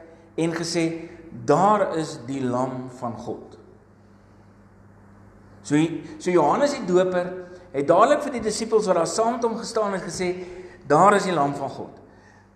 en 0.40 0.54
gesê: 0.56 1.10
"Daar 1.44 1.96
is 1.96 2.18
die 2.26 2.40
lam 2.44 2.88
van 2.96 3.18
God." 3.18 3.58
So 5.62 5.76
so 6.18 6.30
Johannes 6.30 6.72
die 6.72 6.86
Doper 6.86 7.32
het 7.72 7.88
dadelik 7.88 8.22
vir 8.22 8.38
die 8.38 8.44
disippels 8.46 8.86
wat 8.86 8.96
daar 8.96 9.10
saam 9.10 9.36
met 9.36 9.44
hom 9.44 9.58
gestaan 9.58 9.92
het 9.92 10.06
gesê, 10.06 10.32
daar 10.88 11.16
is 11.18 11.26
die 11.28 11.34
lam 11.34 11.54
van 11.54 11.68
God. 11.68 11.98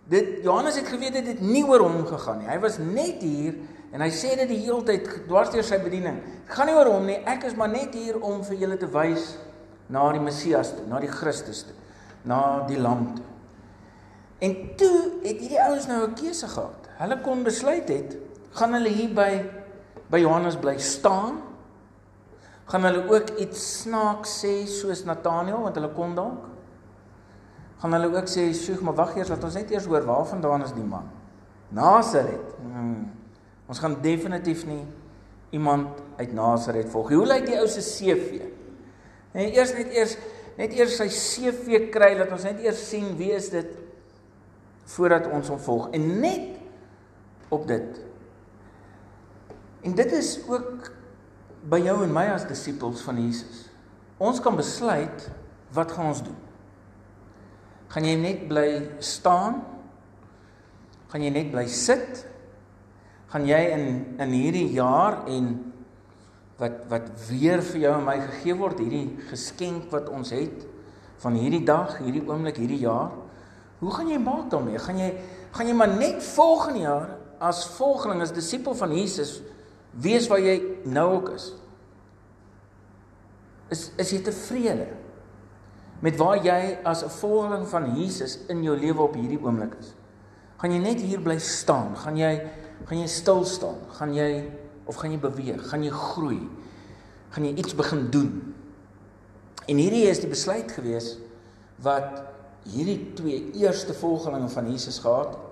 Dit 0.08 0.40
Johannes 0.42 0.78
het 0.78 0.88
geweet 0.88 1.12
dit 1.12 1.26
het 1.26 1.40
nie 1.40 1.64
oor 1.66 1.84
hom 1.84 2.06
gegaan 2.06 2.38
nie. 2.38 2.48
Hy 2.48 2.58
was 2.62 2.78
net 2.78 3.20
hier 3.20 3.58
en 3.92 4.00
hy 4.04 4.10
sê 4.14 4.36
dit 4.38 4.48
die 4.48 4.60
hele 4.64 4.84
tyd 4.86 5.08
dwars 5.28 5.50
deur 5.50 5.66
sy 5.66 5.78
bediening. 5.82 6.20
Dit 6.46 6.54
gaan 6.54 6.70
nie 6.70 6.76
oor 6.78 6.92
hom 6.92 7.06
nie. 7.06 7.18
Ek 7.26 7.44
is 7.48 7.56
maar 7.58 7.70
net 7.72 7.94
hier 7.94 8.20
om 8.22 8.44
vir 8.46 8.56
julle 8.62 8.78
te 8.78 8.88
wys 8.90 9.34
na 9.90 10.04
die 10.14 10.22
Messias 10.22 10.72
toe, 10.76 10.86
na 10.86 11.00
die 11.02 11.10
Christus 11.10 11.64
toe, 11.66 11.74
na 12.24 12.66
die 12.68 12.78
lam 12.78 13.08
toe. 13.16 13.26
En 14.40 14.54
toe 14.80 15.20
het 15.24 15.40
hierdie 15.42 15.60
ouens 15.60 15.86
nou 15.86 16.06
'n 16.06 16.14
keuse 16.14 16.48
gehad. 16.48 16.88
Hulle 16.98 17.20
kon 17.20 17.42
besluit 17.42 17.88
het, 17.88 18.16
gaan 18.52 18.72
hulle 18.72 18.88
hier 18.88 19.14
by 19.14 19.44
by 20.10 20.18
Johannes 20.18 20.56
bly 20.56 20.78
staan? 20.78 21.40
Gaan 22.70 22.84
hulle 22.84 23.08
ook 23.10 23.30
iets 23.38 23.82
snaaks 23.82 24.44
sê 24.44 24.66
soos 24.66 25.04
Nathanael 25.04 25.60
want 25.62 25.74
hulle 25.74 25.90
kon 25.94 26.14
dalk? 26.14 26.48
Gaan 27.80 27.92
hulle 27.92 28.16
ook 28.16 28.28
sê, 28.28 28.52
"Sjoe, 28.52 28.80
maar 28.82 28.94
wag 28.94 29.16
eers, 29.16 29.28
laat 29.28 29.44
ons 29.44 29.54
net 29.54 29.70
eers 29.70 29.86
hoor 29.86 30.04
waarvandaan 30.04 30.62
is 30.62 30.72
die 30.72 30.84
man?" 30.84 31.08
Nasaret. 31.68 32.54
Hmm. 32.60 33.19
Ons 33.70 33.78
gaan 33.78 33.94
definitief 34.02 34.64
nie 34.66 34.82
iemand 35.54 36.00
uit 36.18 36.32
Nasaret 36.34 36.90
volg. 36.90 37.12
Hoe 37.14 37.26
lyk 37.26 37.46
die 37.46 37.58
ou 37.60 37.68
se 37.70 37.82
CV? 37.84 38.42
Nee, 39.34 39.52
eers 39.54 39.74
net 39.76 39.94
eers 39.94 40.16
net 40.58 40.74
eers 40.76 40.96
sy 40.98 41.06
CV 41.08 41.84
kry 41.94 42.10
dat 42.18 42.32
ons 42.34 42.44
net 42.44 42.58
eers 42.64 42.80
sien 42.90 43.12
wie 43.16 43.30
is 43.32 43.46
dit 43.52 43.70
voordat 44.90 45.28
ons 45.30 45.48
hom 45.52 45.60
volg. 45.62 45.86
En 45.94 46.08
net 46.20 46.58
op 47.54 47.66
dit. 47.70 48.00
En 49.86 49.94
dit 49.96 50.12
is 50.18 50.34
ook 50.50 50.90
by 51.70 51.78
jou 51.84 51.96
en 52.04 52.12
my 52.14 52.26
as 52.34 52.48
disippels 52.48 53.04
van 53.06 53.20
Jesus. 53.22 53.68
Ons 54.20 54.42
kan 54.42 54.58
besluit 54.58 55.28
wat 55.76 55.94
gaan 55.94 56.10
ons 56.10 56.24
doen? 56.26 56.36
Gaan 57.90 58.06
jy 58.06 58.16
net 58.18 58.42
bly 58.50 58.68
staan? 59.02 59.62
Gaan 61.10 61.24
jy 61.24 61.32
net 61.38 61.54
bly 61.54 61.64
sit? 61.70 62.26
Gaan 63.30 63.46
jy 63.46 63.60
in 63.74 63.84
in 64.18 64.32
hierdie 64.34 64.68
jaar 64.74 65.22
en 65.30 65.52
wat 66.58 66.82
wat 66.90 67.08
weer 67.28 67.62
vir 67.64 67.80
jou 67.86 67.92
en 67.96 68.04
my 68.04 68.16
gegee 68.20 68.56
word, 68.58 68.82
hierdie 68.82 69.16
geskenk 69.30 69.88
wat 69.94 70.10
ons 70.12 70.32
het 70.34 70.66
van 71.22 71.36
hierdie 71.36 71.62
dag, 71.64 71.98
hierdie 72.00 72.24
oomblik, 72.26 72.58
hierdie 72.60 72.82
jaar, 72.82 73.12
hoe 73.80 73.92
gaan 73.94 74.10
jy 74.10 74.18
maak 74.20 74.50
daarmee? 74.52 74.80
Gaan 74.80 74.98
jy 75.00 75.10
gaan 75.54 75.70
jy 75.70 75.74
maar 75.74 75.94
net 75.94 76.22
volgende 76.22 76.84
jaar 76.84 77.06
as 77.42 77.64
volgeling 77.78 78.20
as 78.22 78.34
disipel 78.34 78.76
van 78.78 78.92
Jesus 78.94 79.40
wees 80.02 80.28
waar 80.30 80.42
jy 80.42 80.58
nou 80.84 81.06
ook 81.16 81.30
is? 81.34 81.52
Is 83.70 83.88
is 83.98 84.12
jy 84.14 84.20
tevrede 84.26 84.90
met 86.02 86.18
waar 86.18 86.42
jy 86.42 86.78
as 86.84 87.04
'n 87.04 87.14
volgeling 87.20 87.66
van 87.68 87.94
Jesus 87.96 88.38
in 88.48 88.62
jou 88.62 88.76
lewe 88.76 89.02
op 89.02 89.14
hierdie 89.14 89.40
oomblik 89.40 89.74
is? 89.78 89.94
Gaan 90.58 90.72
jy 90.72 90.78
net 90.78 91.00
hier 91.00 91.20
bly 91.20 91.38
staan? 91.38 91.96
Gaan 91.96 92.16
jy 92.16 92.40
gaan 92.88 93.02
jy 93.02 93.08
stil 93.10 93.44
staan? 93.44 93.78
Gaan 93.98 94.14
jy 94.14 94.30
of 94.90 94.98
gaan 95.00 95.12
jy 95.14 95.20
beweeg? 95.22 95.62
Gaan 95.70 95.84
jy 95.84 95.92
groei? 95.94 96.40
Gaan 97.30 97.46
jy 97.46 97.54
iets 97.62 97.76
begin 97.78 98.08
doen? 98.10 98.32
En 99.70 99.78
hierdie 99.78 100.08
is 100.10 100.22
die 100.22 100.30
besluit 100.30 100.72
gewees 100.72 101.14
wat 101.84 102.22
hierdie 102.68 103.12
twee 103.16 103.50
eerste 103.60 103.94
volgelinge 103.96 104.48
van 104.52 104.68
Jesus 104.70 104.98
gehad 105.02 105.36
het. 105.36 105.46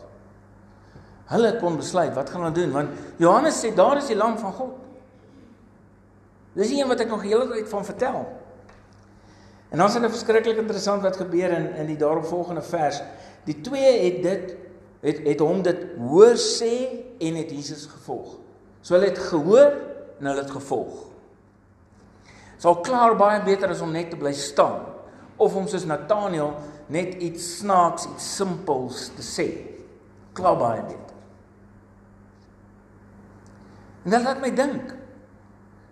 Hulle 1.29 1.53
kon 1.61 1.77
besluit 1.77 2.15
wat 2.17 2.31
gaan 2.33 2.47
hulle 2.47 2.57
doen 2.57 2.75
want 2.75 3.17
Johannes 3.21 3.61
sê 3.61 3.71
daar 3.77 4.01
is 4.01 4.09
die 4.11 4.19
lam 4.19 4.39
van 4.41 4.53
God. 4.57 4.77
Dis 6.59 6.73
een 6.75 6.89
wat 6.91 7.05
ek 7.05 7.11
nog 7.13 7.23
hele 7.23 7.47
tyd 7.53 7.69
van 7.71 7.85
vertel. 7.87 8.23
En 9.69 9.79
dan 9.79 9.87
is 9.87 9.99
dit 9.99 10.11
verskriklik 10.11 10.57
interessant 10.59 11.05
wat 11.05 11.21
gebeur 11.21 11.53
in 11.53 11.69
in 11.85 11.91
die 11.93 11.99
daaropvolgende 12.01 12.65
vers. 12.65 13.03
Die 13.45 13.61
twee 13.61 13.93
het 14.05 14.23
dit 14.25 14.57
het 15.05 15.21
het 15.27 15.45
hom 15.45 15.63
dit 15.63 15.85
hoor 16.01 16.41
sê 16.41 16.73
en 17.19 17.39
het 17.41 17.51
Jesus 17.51 17.87
gevolg. 17.91 18.37
So 18.81 18.95
hulle 18.95 19.11
het 19.11 19.19
gehoor 19.19 19.73
en 20.19 20.31
hulle 20.31 20.43
het 20.43 20.51
gevolg. 20.51 21.05
Sal 22.59 22.81
klaar 22.83 23.15
baie 23.19 23.43
beter 23.47 23.71
as 23.71 23.83
om 23.85 23.93
net 23.95 24.11
te 24.11 24.19
bly 24.19 24.33
staan 24.35 24.87
of 25.39 25.55
om 25.55 25.69
soos 25.71 25.87
Nathanael 25.87 26.57
net 26.91 27.15
iets 27.23 27.59
snaaks, 27.61 28.09
iets 28.11 28.31
simpels 28.39 29.05
te 29.15 29.23
sê. 29.23 29.47
Klaar 30.35 30.59
baie 30.59 30.83
beter. 30.83 31.15
En 34.05 34.15
dit 34.15 34.25
laat 34.25 34.43
my 34.43 34.51
dink 34.55 34.95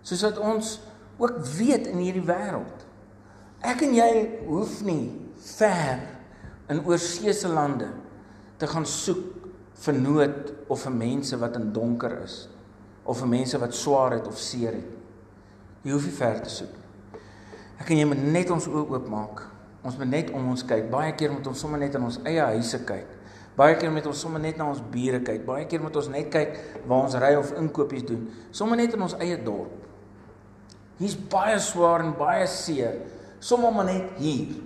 soos 0.07 0.23
wat 0.27 0.39
ons 0.43 0.77
ook 1.19 1.39
weet 1.57 1.89
in 1.91 2.03
hierdie 2.03 2.25
wêreld. 2.27 2.85
Ek 3.67 3.83
en 3.87 3.95
jy 3.97 4.11
hoef 4.47 4.79
nie 4.87 5.11
ver 5.57 6.03
in 6.73 6.83
oorseese 6.87 7.49
lande 7.51 7.89
te 8.61 8.69
gaan 8.71 8.87
soek 8.89 9.46
vir 9.85 9.99
nood 10.01 10.53
of 10.73 10.83
vir 10.87 10.95
mense 10.95 11.37
wat 11.41 11.59
in 11.59 11.73
donker 11.73 12.15
is 12.25 12.47
of 13.07 13.21
vir 13.23 13.31
mense 13.31 13.59
wat 13.63 13.75
swaar 13.75 14.17
het 14.17 14.27
of 14.27 14.39
seer 14.41 14.75
het. 14.75 14.95
Jy 15.87 15.93
hoef 15.95 16.07
nie 16.09 16.17
ver 16.17 16.41
te 16.43 16.51
soek 16.51 16.73
nie. 16.75 17.21
Ek 17.79 17.93
en 17.93 18.01
jy 18.01 18.07
moet 18.09 18.23
net 18.35 18.51
ons 18.51 18.67
oë 18.67 18.87
oopmaak. 18.97 19.45
Ons 19.87 19.99
moet 20.01 20.11
net 20.11 20.33
om 20.35 20.49
ons 20.51 20.65
kyk. 20.67 20.89
Baie 20.91 21.13
keer 21.19 21.31
moet 21.31 21.47
ons 21.47 21.61
sommer 21.63 21.79
net 21.79 21.95
in 21.95 22.07
ons 22.09 22.19
eie 22.27 22.43
huise 22.57 22.81
kyk. 22.89 23.13
Baie 23.57 23.77
keer 23.79 23.93
moet 23.95 24.09
ons 24.11 24.21
sommer 24.21 24.43
net 24.43 24.59
na 24.59 24.67
ons 24.73 24.83
bure 24.93 25.21
kyk. 25.25 25.45
Baie 25.47 25.69
keer 25.71 25.85
moet 25.85 25.95
ons 25.97 26.11
net 26.13 26.33
kyk 26.33 26.57
waar 26.89 27.07
ons 27.07 27.15
ry 27.23 27.33
of 27.39 27.53
inkopies 27.61 28.05
doen. 28.09 28.27
Sommer 28.51 28.81
net 28.81 28.97
in 28.97 29.05
ons 29.07 29.15
eie 29.23 29.39
dorp. 29.39 29.85
Hier's 30.99 31.15
baie 31.31 31.57
swaar 31.63 32.03
en 32.05 32.17
baie 32.19 32.49
seer. 32.51 32.99
Sommer 33.39 33.73
maar 33.73 33.87
net 33.87 34.17
hier. 34.19 34.57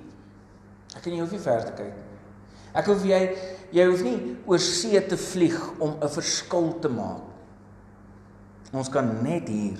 Ek 0.96 1.04
en 1.04 1.18
jy 1.18 1.22
hoef 1.22 1.34
nie 1.36 1.42
ver 1.44 1.68
te 1.68 1.76
kyk. 1.82 2.00
Ek 2.80 2.88
hoef 2.88 3.04
jy 3.06 3.20
jy 3.72 3.86
hoef 3.86 4.02
nie 4.02 4.36
oor 4.46 4.58
see 4.58 5.00
te 5.06 5.16
vlieg 5.16 5.58
om 5.78 5.96
'n 6.00 6.08
verskil 6.08 6.78
te 6.80 6.88
maak. 6.88 7.22
Ons 8.72 8.88
kan 8.88 9.22
net 9.22 9.48
hier 9.48 9.78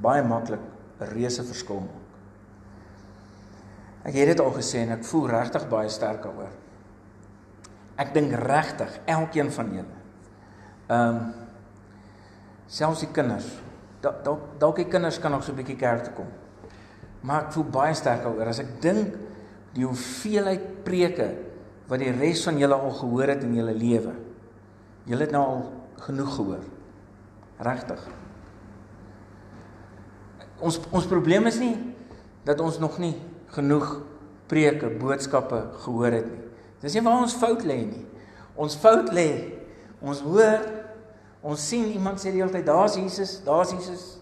baie 0.00 0.22
maklik 0.22 0.60
'n 1.00 1.04
reuse 1.14 1.42
verskil 1.42 1.80
maak. 1.80 2.02
Ek 4.04 4.14
het 4.14 4.26
dit 4.26 4.40
al 4.40 4.52
gesê 4.52 4.82
en 4.82 4.90
ek 4.90 5.04
voel 5.04 5.28
regtig 5.28 5.68
baie 5.68 5.88
sterk 5.88 6.22
daaroor. 6.22 6.50
Ek 7.96 8.14
dink 8.14 8.32
regtig 8.32 9.00
elkeen 9.06 9.50
van 9.52 9.72
julle. 9.72 9.98
Ehm 10.88 11.16
um, 11.16 11.32
selfs 12.66 13.00
die 13.00 13.12
kinders. 13.12 13.46
Dalk 14.00 14.58
dalk 14.58 14.76
die 14.76 14.88
kinders 14.88 15.18
kan 15.18 15.30
nog 15.30 15.44
so 15.44 15.52
'n 15.52 15.56
bietjie 15.56 15.76
kerk 15.76 16.04
toe 16.04 16.14
kom. 16.14 16.28
Maar 17.20 17.44
ek 17.44 17.52
voel 17.52 17.64
baie 17.64 17.94
sterk 17.94 18.22
daaroor 18.22 18.48
as 18.48 18.58
ek 18.58 18.80
dink 18.80 19.14
die 19.74 19.84
hoeveelheid 19.84 20.84
preke 20.84 21.51
wat 21.90 22.02
die 22.02 22.12
res 22.14 22.44
van 22.46 22.58
julle 22.60 22.76
al 22.76 22.94
gehoor 22.98 23.32
het 23.34 23.42
in 23.46 23.56
julle 23.56 23.74
lewe. 23.76 24.14
Julle 25.08 25.26
het 25.26 25.34
nou 25.34 25.42
al 25.42 25.64
genoeg 26.04 26.34
gehoor. 26.36 26.62
Regtig. 27.62 28.04
Ons 30.62 30.78
ons 30.94 31.08
probleem 31.10 31.46
is 31.50 31.58
nie 31.62 31.74
dat 32.46 32.60
ons 32.62 32.78
nog 32.82 32.98
nie 33.02 33.14
genoeg 33.54 34.00
preke, 34.50 34.90
boodskappe 35.00 35.64
gehoor 35.84 36.18
het 36.18 36.30
nie. 36.30 36.40
Dis 36.82 36.96
nie 36.96 37.04
waar 37.06 37.22
ons 37.22 37.36
fout 37.38 37.62
lê 37.66 37.78
nie. 37.86 38.06
Ons 38.58 38.76
fout 38.78 39.10
lê. 39.14 39.28
Ons 40.02 40.22
hoor, 40.26 40.64
ons 41.46 41.68
sien 41.68 41.86
iemand 41.94 42.18
sê 42.18 42.32
die 42.32 42.42
hele 42.42 42.50
tyd 42.52 42.66
daar's 42.66 42.98
Jesus, 42.98 43.36
daar's 43.46 43.70
Jesus. 43.74 44.16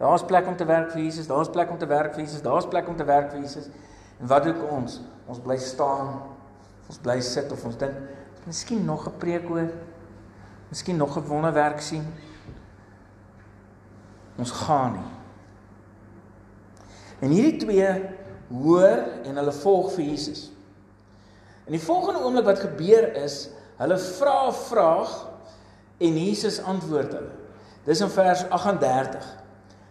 Daar's 0.00 0.24
plek 0.24 0.48
om 0.48 0.56
te 0.56 0.64
werk 0.64 0.90
vir 0.94 1.04
Jesus, 1.04 1.28
daar's 1.28 1.50
plek 1.52 1.70
om 1.70 1.78
te 1.78 1.86
werk 1.86 2.14
vir 2.14 2.24
Jesus, 2.24 2.42
daar's 2.42 2.66
plek 2.66 2.88
om 2.88 2.96
te 2.96 3.04
werk 3.04 3.30
vir 3.34 3.42
Jesus. 3.44 3.68
En 4.20 4.30
wat 4.30 4.46
doen 4.48 4.62
ons? 4.72 5.00
Ons 5.28 5.42
bly 5.44 5.58
staan. 5.60 6.14
Ons 6.90 6.98
bly 6.98 7.20
sit 7.22 7.52
of 7.54 7.60
ons 7.68 7.76
dink, 7.78 7.94
miskien 8.50 8.82
nog 8.84 9.06
'n 9.06 9.18
preek 9.22 9.46
hoor. 9.46 9.70
Miskien 10.70 10.96
nog 10.96 11.16
'n 11.16 11.26
wonderwerk 11.26 11.80
sien. 11.80 12.04
Ons 14.38 14.50
gaan 14.50 14.92
nie. 14.92 15.10
En 17.20 17.28
hierdie 17.30 17.56
twee 17.56 17.90
hoor 18.48 19.04
en 19.24 19.36
hulle 19.36 19.52
volg 19.52 19.92
vir 19.92 20.04
Jesus. 20.04 20.50
In 21.66 21.72
die 21.72 21.82
volgende 21.82 22.24
oomblik 22.24 22.44
wat 22.44 22.58
gebeur 22.58 23.14
is, 23.14 23.50
hulle 23.76 23.98
vra 23.98 24.48
'n 24.48 24.52
vraag 24.52 25.28
en 25.98 26.18
Jesus 26.24 26.62
antwoord 26.62 27.12
hulle. 27.12 27.32
Dis 27.84 28.00
in 28.00 28.10
vers 28.10 28.48
38. 28.48 29.36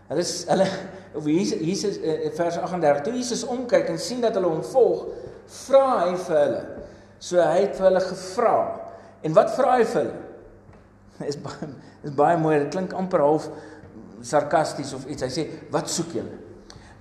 Hulle 0.08 0.20
is 0.20 0.46
hulle 0.48 0.68
of 1.14 1.26
Jesus 1.26 1.60
Jesus 1.60 1.98
in 1.98 2.32
uh, 2.32 2.36
vers 2.36 2.58
38. 2.58 3.02
Toe 3.02 3.14
Jesus 3.14 3.44
omkyk 3.44 3.88
en 3.88 4.00
sien 4.00 4.22
dat 4.22 4.34
hulle 4.34 4.48
hom 4.48 4.64
volg, 4.64 5.06
vra 5.46 6.06
hy 6.06 6.18
vir 6.18 6.38
hulle. 6.38 6.79
So 7.20 7.40
hy 7.44 7.66
het 7.66 7.76
vir 7.76 7.90
hulle 7.90 8.02
gevra. 8.04 8.56
En 9.24 9.36
wat 9.36 9.52
vra 9.56 9.78
hy 9.78 9.86
vir 9.86 10.02
hulle? 10.02 10.20
Is 11.30 11.36
baie 11.44 11.68
is 12.08 12.14
baie 12.16 12.38
mooi. 12.40 12.56
Dit 12.64 12.72
klink 12.72 12.94
amper 12.96 13.20
half 13.20 13.50
sarkasties 14.24 14.94
of 14.96 15.04
iets. 15.12 15.26
Hy 15.26 15.30
sê, 15.30 15.44
"Wat 15.72 15.90
soek 15.92 16.14
julle?" 16.16 16.38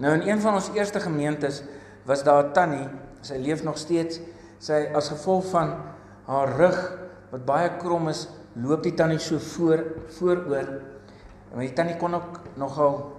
Nou 0.02 0.14
in 0.14 0.24
een 0.26 0.40
van 0.40 0.54
ons 0.58 0.70
eerste 0.74 1.00
gemeentes 1.00 1.62
was 2.04 2.24
daar 2.26 2.48
'n 2.48 2.52
tannie, 2.52 2.88
sy 3.22 3.38
leef 3.38 3.62
nog 3.62 3.78
steeds. 3.78 4.20
Sy 4.58 4.90
as 4.94 5.08
gevolg 5.08 5.46
van 5.50 5.76
haar 6.26 6.56
rug 6.56 6.98
wat 7.30 7.44
baie 7.44 7.70
krom 7.78 8.08
is, 8.08 8.28
loop 8.54 8.82
die 8.82 8.94
tannie 8.94 9.18
so 9.18 9.38
voor 9.38 9.84
vooroor. 10.18 10.68
En 11.52 11.58
die 11.58 11.72
tannie 11.72 11.96
kon 11.96 12.14
ook 12.14 12.40
nogal 12.56 13.12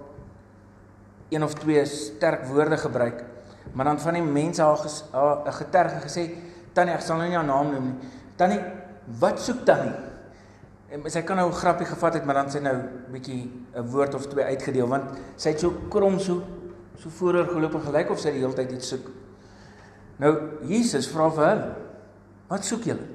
een 1.30 1.44
of 1.44 1.54
twee 1.54 1.84
sterk 1.84 2.44
woorde 2.46 2.76
gebruik. 2.76 3.24
Maar 3.72 3.84
dan 3.84 4.00
van 4.00 4.14
die 4.14 4.22
mense 4.22 4.62
haar 4.62 4.78
'n 5.46 5.52
geterg 5.52 6.02
gesê, 6.02 6.30
"Tannie, 6.72 6.94
ek 6.94 7.00
sal 7.00 7.16
nou 7.16 7.28
nie 7.28 7.36
haar 7.36 7.46
naam 7.46 7.72
noem 7.72 7.84
nie. 7.84 8.08
Tannie, 8.36 8.60
wat 9.20 9.40
soek 9.40 9.64
Tannie?" 9.64 9.94
En 10.90 11.04
sy 11.10 11.22
kan 11.22 11.36
nou 11.36 11.48
'n 11.48 11.54
grappie 11.54 11.86
gevat 11.86 12.14
het, 12.14 12.24
maar 12.24 12.34
dan 12.34 12.50
sy 12.50 12.58
nou 12.58 12.74
'n 12.74 13.12
bietjie 13.12 13.50
'n 13.74 13.86
woord 13.90 14.14
of 14.14 14.26
twee 14.26 14.44
uitgedeel 14.44 14.88
want 14.88 15.04
sy 15.36 15.50
het 15.50 15.60
so 15.60 15.70
krom 15.88 16.18
so 16.18 16.42
so 16.98 17.08
vooroor 17.08 17.48
geloop 17.48 17.74
en 17.74 17.80
gelyk 17.80 18.10
of 18.10 18.18
sy 18.18 18.30
die 18.30 18.40
hele 18.40 18.54
tyd 18.54 18.72
iets 18.72 18.88
soek. 18.88 19.08
Nou 20.18 20.58
Jesus 20.62 21.08
vra 21.08 21.30
vir 21.30 21.46
hulle, 21.48 21.74
"Wat 22.48 22.64
soek 22.64 22.82
julle?" 22.84 23.06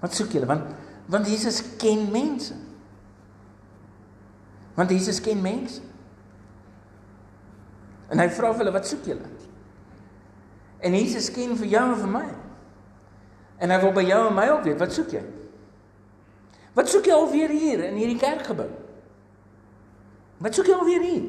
Wat 0.00 0.14
soek 0.14 0.30
julle? 0.32 0.46
Want 0.46 0.62
want 1.06 1.26
Jesus 1.26 1.62
ken 1.76 2.10
mense. 2.10 2.54
Want 4.74 4.90
Jesus 4.90 5.20
ken 5.20 5.40
mense. 5.42 5.80
En 8.08 8.18
hy 8.18 8.28
vra 8.28 8.52
vir 8.52 8.58
hulle, 8.58 8.72
"Wat 8.72 8.86
soek 8.86 9.04
julle?" 9.04 9.47
En 10.80 10.94
Jesus 10.94 11.30
ken 11.34 11.56
vir 11.58 11.66
jou 11.66 11.84
en 11.92 11.98
vir 11.98 12.12
my. 12.12 12.26
En 13.58 13.70
hy 13.70 13.80
wil 13.82 13.92
by 13.92 14.04
jou 14.06 14.20
en 14.28 14.34
my 14.34 14.48
ook 14.48 14.62
weet, 14.62 14.78
"Wat 14.78 14.92
soek 14.92 15.10
jy?" 15.10 15.24
Wat 16.78 16.88
soek 16.88 17.04
jy 17.04 17.12
alweer 17.12 17.48
hier 17.48 17.84
in 17.84 17.94
hierdie 17.94 18.18
kerkgebou? 18.18 18.68
Wat 20.38 20.54
soek 20.54 20.66
jy 20.66 20.76
alweer 20.78 21.00
hier? 21.02 21.24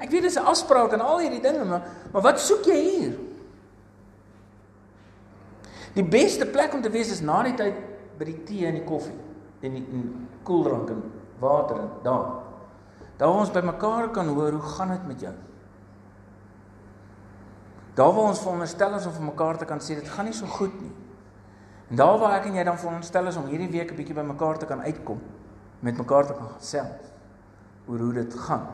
Ek 0.00 0.10
weet 0.10 0.22
dis 0.22 0.36
'n 0.36 0.44
afspraak 0.44 0.92
en 0.92 1.00
al 1.00 1.20
hierdie 1.20 1.40
dinge, 1.40 1.64
maar 1.64 1.82
maar 2.12 2.22
wat 2.22 2.40
soek 2.40 2.64
jy 2.64 2.76
hier? 2.76 3.18
Die 5.94 6.04
beste 6.04 6.46
plek 6.46 6.74
om 6.74 6.82
te 6.82 6.90
wees 6.90 7.10
is 7.10 7.20
na 7.20 7.42
die 7.42 7.54
tyd 7.54 7.74
by 8.18 8.24
die 8.24 8.42
tee 8.44 8.66
en 8.66 8.74
die 8.74 8.84
koffie 8.84 9.16
en 9.60 9.72
die 9.74 10.04
koeldrank 10.42 10.90
en 10.90 11.02
water 11.38 11.76
en 11.76 11.90
daar. 12.02 12.28
Daar 13.16 13.28
waar 13.28 13.40
ons 13.40 13.50
bymekaar 13.50 14.10
kan 14.10 14.28
hoor 14.28 14.52
hoe 14.52 14.68
gaan 14.76 14.88
dit 14.88 15.06
met 15.06 15.20
jou? 15.20 15.34
Daar 18.00 18.14
waar 18.16 18.30
ons 18.32 18.40
veronderstel 18.40 18.94
is 18.96 19.06
om 19.06 19.12
vir 19.12 19.26
mekaar 19.28 19.58
te 19.60 19.66
kan 19.68 19.80
sê 19.84 19.98
dit 19.98 20.08
gaan 20.08 20.24
nie 20.24 20.36
so 20.36 20.48
goed 20.48 20.72
nie. 20.80 20.92
En 21.90 21.98
daar 22.00 22.18
waar 22.22 22.38
ek 22.38 22.46
en 22.48 22.56
jy 22.56 22.64
dan 22.64 22.78
veronderstel 22.80 23.28
is 23.28 23.36
om 23.36 23.48
hierdie 23.50 23.68
week 23.68 23.90
'n 23.92 23.96
bietjie 23.98 24.16
bymekaar 24.16 24.58
te 24.58 24.66
kan 24.66 24.80
uitkom, 24.80 25.20
met 25.80 25.98
mekaar 25.98 26.26
te 26.26 26.32
kan 26.32 26.48
gesels 26.56 27.12
oor 27.86 27.98
hoe 27.98 28.12
dit 28.12 28.34
gaan. 28.34 28.66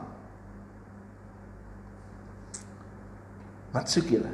Wat 3.73 3.89
soek 3.89 4.07
julle? 4.15 4.31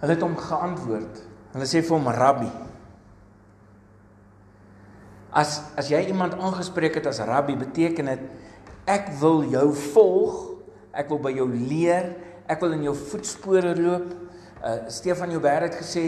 Hulle 0.00 0.12
het 0.12 0.22
hom 0.22 0.36
geantwoord. 0.36 1.22
Hulle 1.52 1.66
sê 1.66 1.82
vir 1.82 1.96
hom 1.96 2.08
rabbi. 2.08 2.50
As 5.30 5.62
as 5.76 5.88
jy 5.88 6.06
iemand 6.06 6.34
aangespreek 6.34 6.94
het 6.94 7.06
as 7.06 7.20
rabbi, 7.20 7.56
beteken 7.56 8.04
dit 8.04 8.20
ek 8.84 9.08
wil 9.20 9.44
jou 9.44 9.74
volg, 9.74 10.50
ek 10.92 11.08
wil 11.08 11.18
by 11.18 11.30
jou 11.30 11.48
leer, 11.48 12.25
ek 12.48 12.62
wil 12.62 12.76
in 12.76 12.86
jou 12.86 12.94
voetspore 12.96 13.74
loop. 13.78 14.10
Uh 14.62 14.78
Stefan 14.92 15.30
Joubert 15.34 15.68
het 15.68 15.78
gesê 15.80 16.04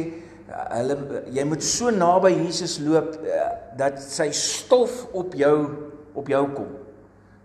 uh, 0.49 0.64
hulle 0.76 1.23
jy 1.35 1.45
moet 1.49 1.64
so 1.64 1.92
naby 1.95 2.33
Jesus 2.38 2.78
loop 2.83 3.18
uh, 3.23 3.49
dat 3.78 4.00
sy 4.02 4.30
stof 4.35 5.04
op 5.12 5.37
jou 5.38 5.57
op 6.18 6.30
jou 6.30 6.45
kom. 6.54 6.71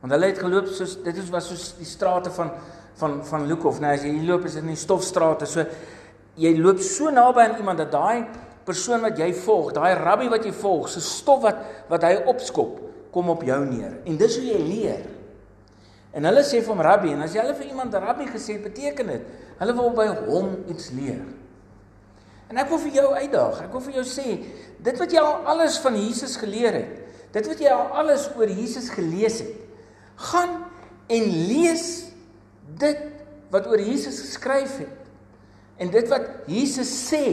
Want 0.03 0.15
hulle 0.15 0.31
het 0.31 0.39
geloop 0.41 0.69
soos 0.71 0.97
dit 1.03 1.19
is 1.19 1.31
was 1.33 1.49
soos 1.51 1.73
die 1.79 1.87
strate 1.87 2.31
van 2.35 2.53
van 2.99 3.19
van 3.25 3.47
Lukhof, 3.49 3.79
nou 3.81 3.89
as 3.89 4.03
jy 4.05 4.11
hier 4.13 4.27
loop 4.27 4.43
is 4.45 4.57
dit 4.57 4.61
in 4.61 4.73
die 4.73 4.79
stofstrate. 4.79 5.47
So 5.49 5.65
jy 6.37 6.51
loop 6.59 6.81
so 6.83 7.09
naby 7.13 7.41
aan 7.47 7.57
iemand 7.57 7.81
dat 7.81 7.93
daai 7.93 8.25
persoon 8.67 9.03
wat 9.03 9.17
jy 9.19 9.31
volg, 9.43 9.73
daai 9.75 9.95
rabbi 9.99 10.29
wat 10.31 10.45
jy 10.45 10.53
volg, 10.55 10.87
se 10.91 11.01
stof 11.03 11.41
wat 11.43 11.63
wat 11.89 12.05
hy 12.07 12.13
opskop, 12.31 12.77
kom 13.13 13.31
op 13.33 13.43
jou 13.45 13.59
neer. 13.65 13.97
En 14.07 14.17
dis 14.19 14.37
hoe 14.39 14.45
jy 14.45 14.61
leer. 14.61 15.03
En 16.13 16.27
hulle 16.29 16.43
sê 16.45 16.61
vir 16.61 16.69
hom 16.69 16.83
rabbi 16.85 17.13
en 17.13 17.23
as 17.25 17.33
jy 17.33 17.41
hulle 17.41 17.55
vir 17.57 17.71
iemand 17.71 17.95
rabbi 17.97 18.27
gesê 18.29 18.59
beteken 18.61 19.09
dit 19.15 19.31
hulle 19.59 19.73
wil 19.77 19.93
by 19.97 20.05
hom 20.27 20.51
iets 20.69 20.91
leer. 20.93 21.23
En 22.51 22.59
ek 22.61 22.69
wil 22.69 22.81
vir 22.83 22.99
jou 22.99 23.07
uitdaag. 23.15 23.63
Ek 23.65 23.73
wil 23.73 23.83
vir 23.87 23.97
jou 24.01 24.05
sê 24.07 24.27
dit 24.83 24.99
wat 24.99 25.13
jy 25.15 25.21
al 25.21 25.47
alles 25.53 25.79
van 25.81 25.95
Jesus 25.97 26.35
geleer 26.41 26.75
het, 26.75 26.97
dit 27.33 27.47
wat 27.49 27.61
jy 27.63 27.71
al 27.71 27.93
alles 28.03 28.27
oor 28.37 28.51
Jesus 28.51 28.91
gelees 28.93 29.39
het, 29.41 29.53
gaan 30.29 30.59
en 31.09 31.29
lees 31.47 31.85
dit 32.79 32.99
wat 33.53 33.69
oor 33.71 33.81
Jesus 33.81 34.19
geskryf 34.25 34.75
het. 34.83 34.99
En 35.81 35.89
dit 35.93 36.11
wat 36.11 36.27
Jesus 36.51 36.91
sê 37.07 37.23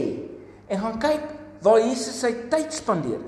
en 0.71 0.81
gaan 0.81 0.97
kyk 1.03 1.27
waar 1.61 1.83
Jesus 1.83 2.17
sy 2.23 2.31
tyd 2.49 2.73
spandeer. 2.73 3.21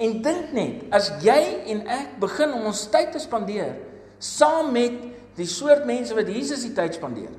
En 0.00 0.18
dink 0.24 0.52
net, 0.56 0.86
as 0.94 1.10
jy 1.24 1.40
en 1.72 1.82
ek 1.90 2.16
begin 2.22 2.54
om 2.56 2.68
ons 2.70 2.86
tyd 2.92 3.12
te 3.12 3.20
spandeer 3.20 3.74
saam 4.18 4.72
met 4.72 4.96
die 5.36 5.48
soort 5.48 5.84
mense 5.88 6.14
wat 6.16 6.30
Jesus 6.32 6.64
die 6.64 6.74
tyd 6.76 6.96
spandeer. 6.96 7.32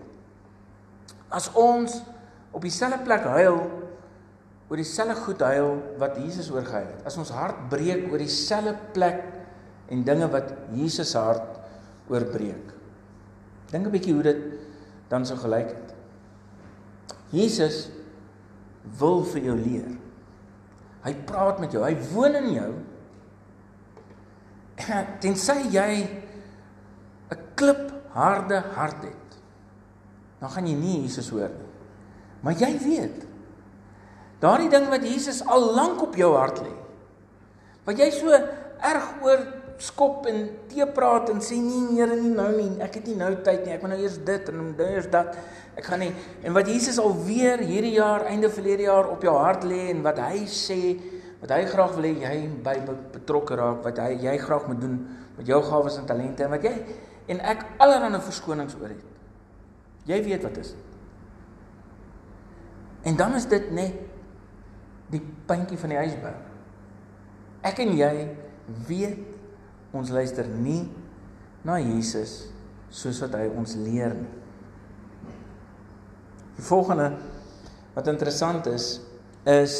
As 1.33 1.49
ons 1.57 1.97
op 2.55 2.61
dieselfde 2.63 3.01
plek 3.05 3.25
huil 3.27 3.59
oor 4.67 4.79
dieselfde 4.79 5.15
goed 5.23 5.41
huil 5.47 5.75
wat 5.99 6.17
Jesus 6.19 6.49
oor 6.51 6.65
gehuil 6.67 6.89
het. 6.91 7.05
As 7.07 7.17
ons 7.19 7.31
hart 7.35 7.67
breek 7.71 8.09
oor 8.11 8.21
dieselfde 8.21 8.75
plek 8.95 9.21
en 9.93 10.03
dinge 10.07 10.27
wat 10.31 10.51
Jesus 10.75 11.13
hart 11.15 11.55
oorbreek. 12.11 12.73
Dink 13.71 13.85
'n 13.87 13.91
bietjie 13.91 14.13
hoe 14.13 14.23
dit 14.23 14.41
dan 15.09 15.25
sou 15.25 15.37
gelyk 15.37 15.71
het. 15.71 15.95
Jesus 17.31 17.89
wil 18.99 19.23
vir 19.23 19.41
jou 19.41 19.55
leer. 19.55 19.91
Hy 21.03 21.13
praat 21.27 21.59
met 21.59 21.71
jou, 21.71 21.83
hy 21.83 21.95
woon 22.13 22.35
in 22.35 22.49
jou. 22.53 22.71
Tensy 25.23 25.67
jy 25.71 25.91
klipharde 27.57 28.61
hart 28.75 29.07
het, 29.07 29.37
dan 30.41 30.53
gaan 30.53 30.69
jy 30.69 30.75
nie 30.77 30.97
Jesus 31.03 31.29
hoor 31.33 31.49
nie. 31.49 31.71
Maar 32.45 32.59
jy 32.61 32.71
weet, 32.83 33.23
daardie 34.43 34.69
ding 34.71 34.89
wat 34.91 35.05
Jesus 35.05 35.41
al 35.45 35.71
lank 35.75 36.03
op 36.05 36.17
jou 36.17 36.31
hart 36.37 36.61
lê, 36.61 36.73
wat 37.87 37.97
jy 37.99 38.11
so 38.13 38.33
erg 38.33 39.07
oor 39.25 39.45
skop 39.81 40.25
en 40.29 40.47
te 40.69 40.85
praat 40.93 41.29
en 41.29 41.39
sê 41.43 41.57
nee 41.61 41.97
Here 41.97 42.15
nie 42.17 42.33
nou 42.33 42.49
nie. 42.55 42.69
Ek 42.83 42.97
het 42.99 43.07
nie 43.09 43.17
nou 43.17 43.29
tyd 43.45 43.65
nie. 43.65 43.73
Ek 43.75 43.83
moet 43.83 43.93
nou 43.93 43.99
eers 44.01 44.17
dit 44.25 44.49
en 44.51 44.57
nou 44.59 44.87
eers 44.87 45.09
dat. 45.13 45.37
Ek 45.77 45.85
gaan 45.85 46.01
nie. 46.01 46.11
En 46.45 46.55
wat 46.57 46.69
Jesus 46.69 46.97
alweer 47.01 47.61
hierdie 47.61 47.93
jaar 47.97 48.25
einde 48.29 48.49
verlede 48.53 48.87
jaar 48.87 49.09
op 49.13 49.25
jou 49.25 49.35
hart 49.37 49.65
lê 49.69 49.87
en 49.93 50.01
wat 50.05 50.21
hy 50.25 50.45
sê 50.49 50.79
wat 51.41 51.53
hy 51.53 51.63
graag 51.69 51.93
wil 51.97 52.07
hê 52.07 52.13
jy 52.23 52.37
by 52.65 52.75
betrokke 53.13 53.57
raak 53.57 53.83
wat 53.85 53.99
hy 54.01 54.15
jy 54.23 54.33
graag 54.41 54.65
moet 54.69 54.79
doen 54.81 54.95
met 55.37 55.49
jou 55.49 55.59
gawes 55.67 55.99
en 55.99 56.07
talente 56.09 56.45
en 56.45 56.53
wat 56.55 56.65
jy 56.65 56.73
en 57.27 57.41
ek 57.53 57.65
allerlei 57.83 58.21
verskonings 58.21 58.75
oor 58.79 58.91
het 58.93 60.11
jy 60.11 60.19
weet 60.23 60.43
wat 60.47 60.59
is 60.63 60.73
en 63.07 63.15
dan 63.19 63.35
is 63.39 63.47
dit 63.47 63.71
net 63.71 64.03
die 65.11 65.23
puntjie 65.47 65.79
van 65.79 65.95
die 65.95 66.01
ysberg 66.03 67.65
ek 67.67 67.83
en 67.83 67.95
jy 67.97 68.13
weet 68.87 69.95
ons 69.95 70.11
luister 70.11 70.47
nie 70.47 70.83
na 71.67 71.79
Jesus 71.81 72.47
soos 72.93 73.19
wat 73.23 73.35
hy 73.35 73.47
ons 73.51 73.75
leer 73.79 74.13
nie. 74.15 74.33
Die 76.57 76.65
volgende 76.65 77.11
wat 77.95 78.11
interessant 78.11 78.67
is 78.71 78.97
is 79.47 79.75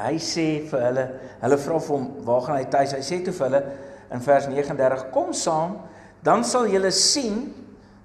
hy 0.00 0.14
sê 0.24 0.46
vir 0.70 0.82
hulle, 0.86 1.02
hulle 1.42 1.56
vra 1.60 1.78
vir 1.78 1.96
hom, 1.96 2.06
"Waar 2.24 2.40
gaan 2.42 2.56
hy 2.56 2.64
tuis?" 2.64 2.92
Hy 2.92 3.02
sê 3.04 3.24
toe 3.24 3.32
vir 3.32 3.46
hulle 3.46 3.62
in 4.10 4.20
vers 4.20 4.46
39, 4.46 5.10
"Kom 5.12 5.32
saam, 5.32 5.76
dan 6.22 6.44
sal 6.44 6.68
julle 6.68 6.90
sien." 6.90 7.54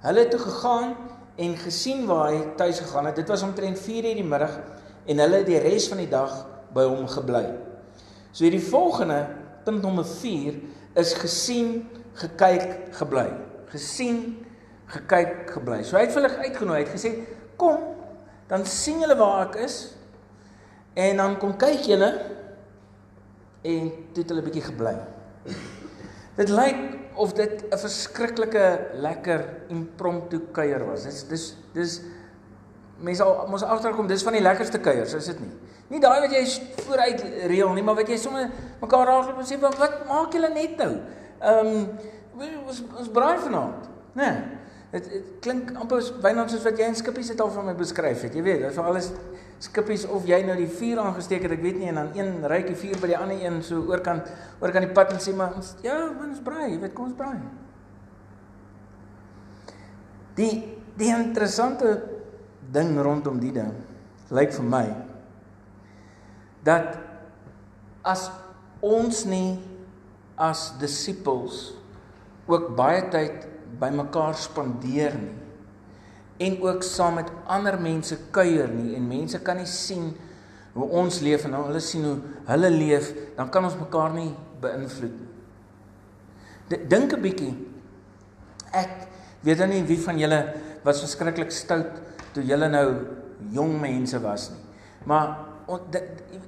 Hulle 0.06 0.28
toe 0.28 0.38
gegaan 0.38 0.94
en 1.36 1.56
gesien 1.56 2.06
waar 2.06 2.30
hy 2.30 2.42
tuis 2.56 2.78
gegaan 2.78 3.06
het. 3.06 3.16
Dit 3.16 3.28
was 3.28 3.42
omtrent 3.42 3.78
4:00 3.78 4.14
die 4.14 4.24
middag 4.24 4.60
en 5.06 5.18
hulle 5.18 5.42
die 5.44 5.58
res 5.58 5.88
van 5.88 5.98
die 5.98 6.10
dag 6.10 6.46
by 6.74 6.84
hom 6.84 7.08
gebly. 7.08 7.44
So 8.32 8.44
hierdie 8.44 8.62
volgende 8.62 9.26
punt 9.64 9.82
nommer 9.82 10.04
is 10.96 11.12
gesien, 11.14 11.88
gekyk, 12.14 12.94
gebly. 12.96 13.26
Gesien, 13.72 14.46
gekyk, 14.86 15.50
gebly. 15.50 15.82
So 15.84 15.96
hy 15.96 16.06
het 16.06 16.14
hulle 16.14 16.30
uitgenooi, 16.36 16.78
hy 16.78 16.84
het 16.84 16.94
gesê, 16.94 17.10
"Kom, 17.56 17.78
dan 18.48 18.64
sien 18.66 19.00
julle 19.00 19.16
waar 19.16 19.48
ek 19.48 19.56
is 19.64 19.94
en 20.94 21.16
dan 21.16 21.38
kom 21.38 21.56
kyk 21.56 21.80
julle 21.80 22.20
en 23.62 23.90
toe 24.12 24.22
het 24.22 24.28
hulle 24.28 24.42
bietjie 24.42 24.62
gebly." 24.62 24.96
Dit 26.36 26.48
lyk 26.48 27.05
of 27.16 27.32
dit 27.32 27.64
'n 27.70 27.78
verskriklike 27.78 28.66
lekker 28.94 29.44
impromptu 29.68 30.40
kuier 30.52 30.84
was. 30.84 31.04
Dis 31.04 31.24
dis 31.28 31.56
dis 31.72 32.00
mense 33.00 33.22
al 33.22 33.48
mos 33.48 33.62
agterkom 33.62 34.06
dis 34.06 34.22
van 34.22 34.32
die 34.32 34.42
lekkerste 34.42 34.78
kuiers, 34.78 35.14
is 35.14 35.26
dit 35.26 35.40
nie? 35.40 35.52
Nie 35.88 36.00
daai 36.00 36.20
wat 36.20 36.32
jy 36.32 36.44
vooruit 36.86 37.22
reël 37.46 37.72
nie, 37.72 37.82
maar 37.82 37.94
wat 37.94 38.08
jy 38.08 38.16
sommer 38.16 38.50
mekaar 38.80 39.06
raakloop 39.06 39.38
en 39.38 39.46
sê 39.46 39.58
wat, 39.60 39.78
wat 39.78 40.06
maak 40.08 40.32
julle 40.32 40.48
net 40.54 40.76
nou? 40.76 40.92
Ehm 41.40 41.66
um, 41.66 41.88
ons 42.66 42.82
ons 42.98 43.08
braai 43.08 43.38
vanaand, 43.38 43.88
né? 44.12 44.30
Nee, 44.30 44.55
dit 44.92 45.08
dit 45.10 45.32
klink 45.44 45.72
amper 45.74 46.04
byna 46.22 46.46
soos 46.48 46.64
wat 46.66 46.78
jy 46.78 46.90
in 46.90 46.98
skippies 46.98 47.32
het 47.32 47.40
al 47.42 47.50
van 47.54 47.66
my 47.70 47.74
beskryf 47.78 48.22
het. 48.26 48.34
Jy 48.36 48.44
weet, 48.46 48.62
dit 48.62 48.70
is 48.70 48.78
vir 48.78 48.90
alles 48.90 49.10
skippies 49.62 50.04
of 50.12 50.26
jy 50.28 50.42
nou 50.44 50.56
die 50.58 50.68
vuur 50.68 51.00
aangesteek 51.00 51.46
het, 51.46 51.54
ek 51.56 51.62
weet 51.64 51.78
nie 51.80 51.88
en 51.90 52.00
dan 52.02 52.10
een 52.18 52.44
ryk 52.50 52.68
die 52.68 52.78
vuur 52.78 52.98
by 53.00 53.10
die 53.12 53.18
ander 53.18 53.40
een 53.40 53.62
so 53.64 53.80
oorkant 53.88 54.28
oorkant 54.60 54.84
die 54.84 54.96
pad 54.96 55.14
en 55.14 55.22
sê 55.22 55.32
maar 55.36 55.56
ons 55.56 55.72
ja, 55.84 55.96
ons 56.12 56.42
braai, 56.44 56.74
jy 56.74 56.80
weet, 56.82 56.94
kom 56.96 57.08
ons 57.08 57.16
braai. 57.16 57.40
Die 60.36 60.52
die 60.96 61.12
interessante 61.12 61.96
ding 62.72 62.94
rondom 63.04 63.40
die 63.40 63.52
ding 63.52 63.72
lyk 64.32 64.54
vir 64.56 64.68
my 64.68 64.84
dat 66.66 66.96
as 68.06 68.28
ons 68.84 69.24
nie 69.28 69.58
as 70.36 70.70
disippels 70.80 71.70
ook 72.46 72.72
baie 72.78 73.02
tyd 73.12 73.46
bymekaar 73.80 74.34
spandeer 74.34 75.14
nie 75.18 75.34
en 76.36 76.62
ook 76.62 76.82
saam 76.82 77.14
met 77.14 77.30
ander 77.48 77.78
mense 77.80 78.16
kuier 78.30 78.68
nie 78.68 78.94
en 78.96 79.08
mense 79.08 79.38
kan 79.44 79.56
nie 79.56 79.68
sien 79.70 80.10
hoe 80.76 80.88
ons 81.00 81.20
leef 81.24 81.46
en 81.48 81.56
hulle 81.56 81.80
sien 81.80 82.04
hoe 82.04 82.16
hulle 82.50 82.70
leef 82.70 83.08
dan 83.38 83.48
kan 83.52 83.64
ons 83.64 83.78
mekaar 83.80 84.12
nie 84.12 84.32
beïnvloed 84.60 85.14
nie. 85.16 86.78
Dink 86.88 87.12
'n 87.12 87.22
bietjie. 87.22 87.54
Ek 88.72 89.08
weet 89.42 89.58
dan 89.58 89.70
nie 89.70 89.82
wie 89.82 89.98
van 89.98 90.18
julle 90.18 90.40
was 90.84 91.00
verskriklik 91.00 91.50
stout 91.50 92.00
toe 92.34 92.44
julle 92.44 92.68
nou 92.68 92.88
jong 93.52 93.80
mense 93.80 94.18
was 94.20 94.50
nie. 94.50 94.64
Maar 95.04 95.36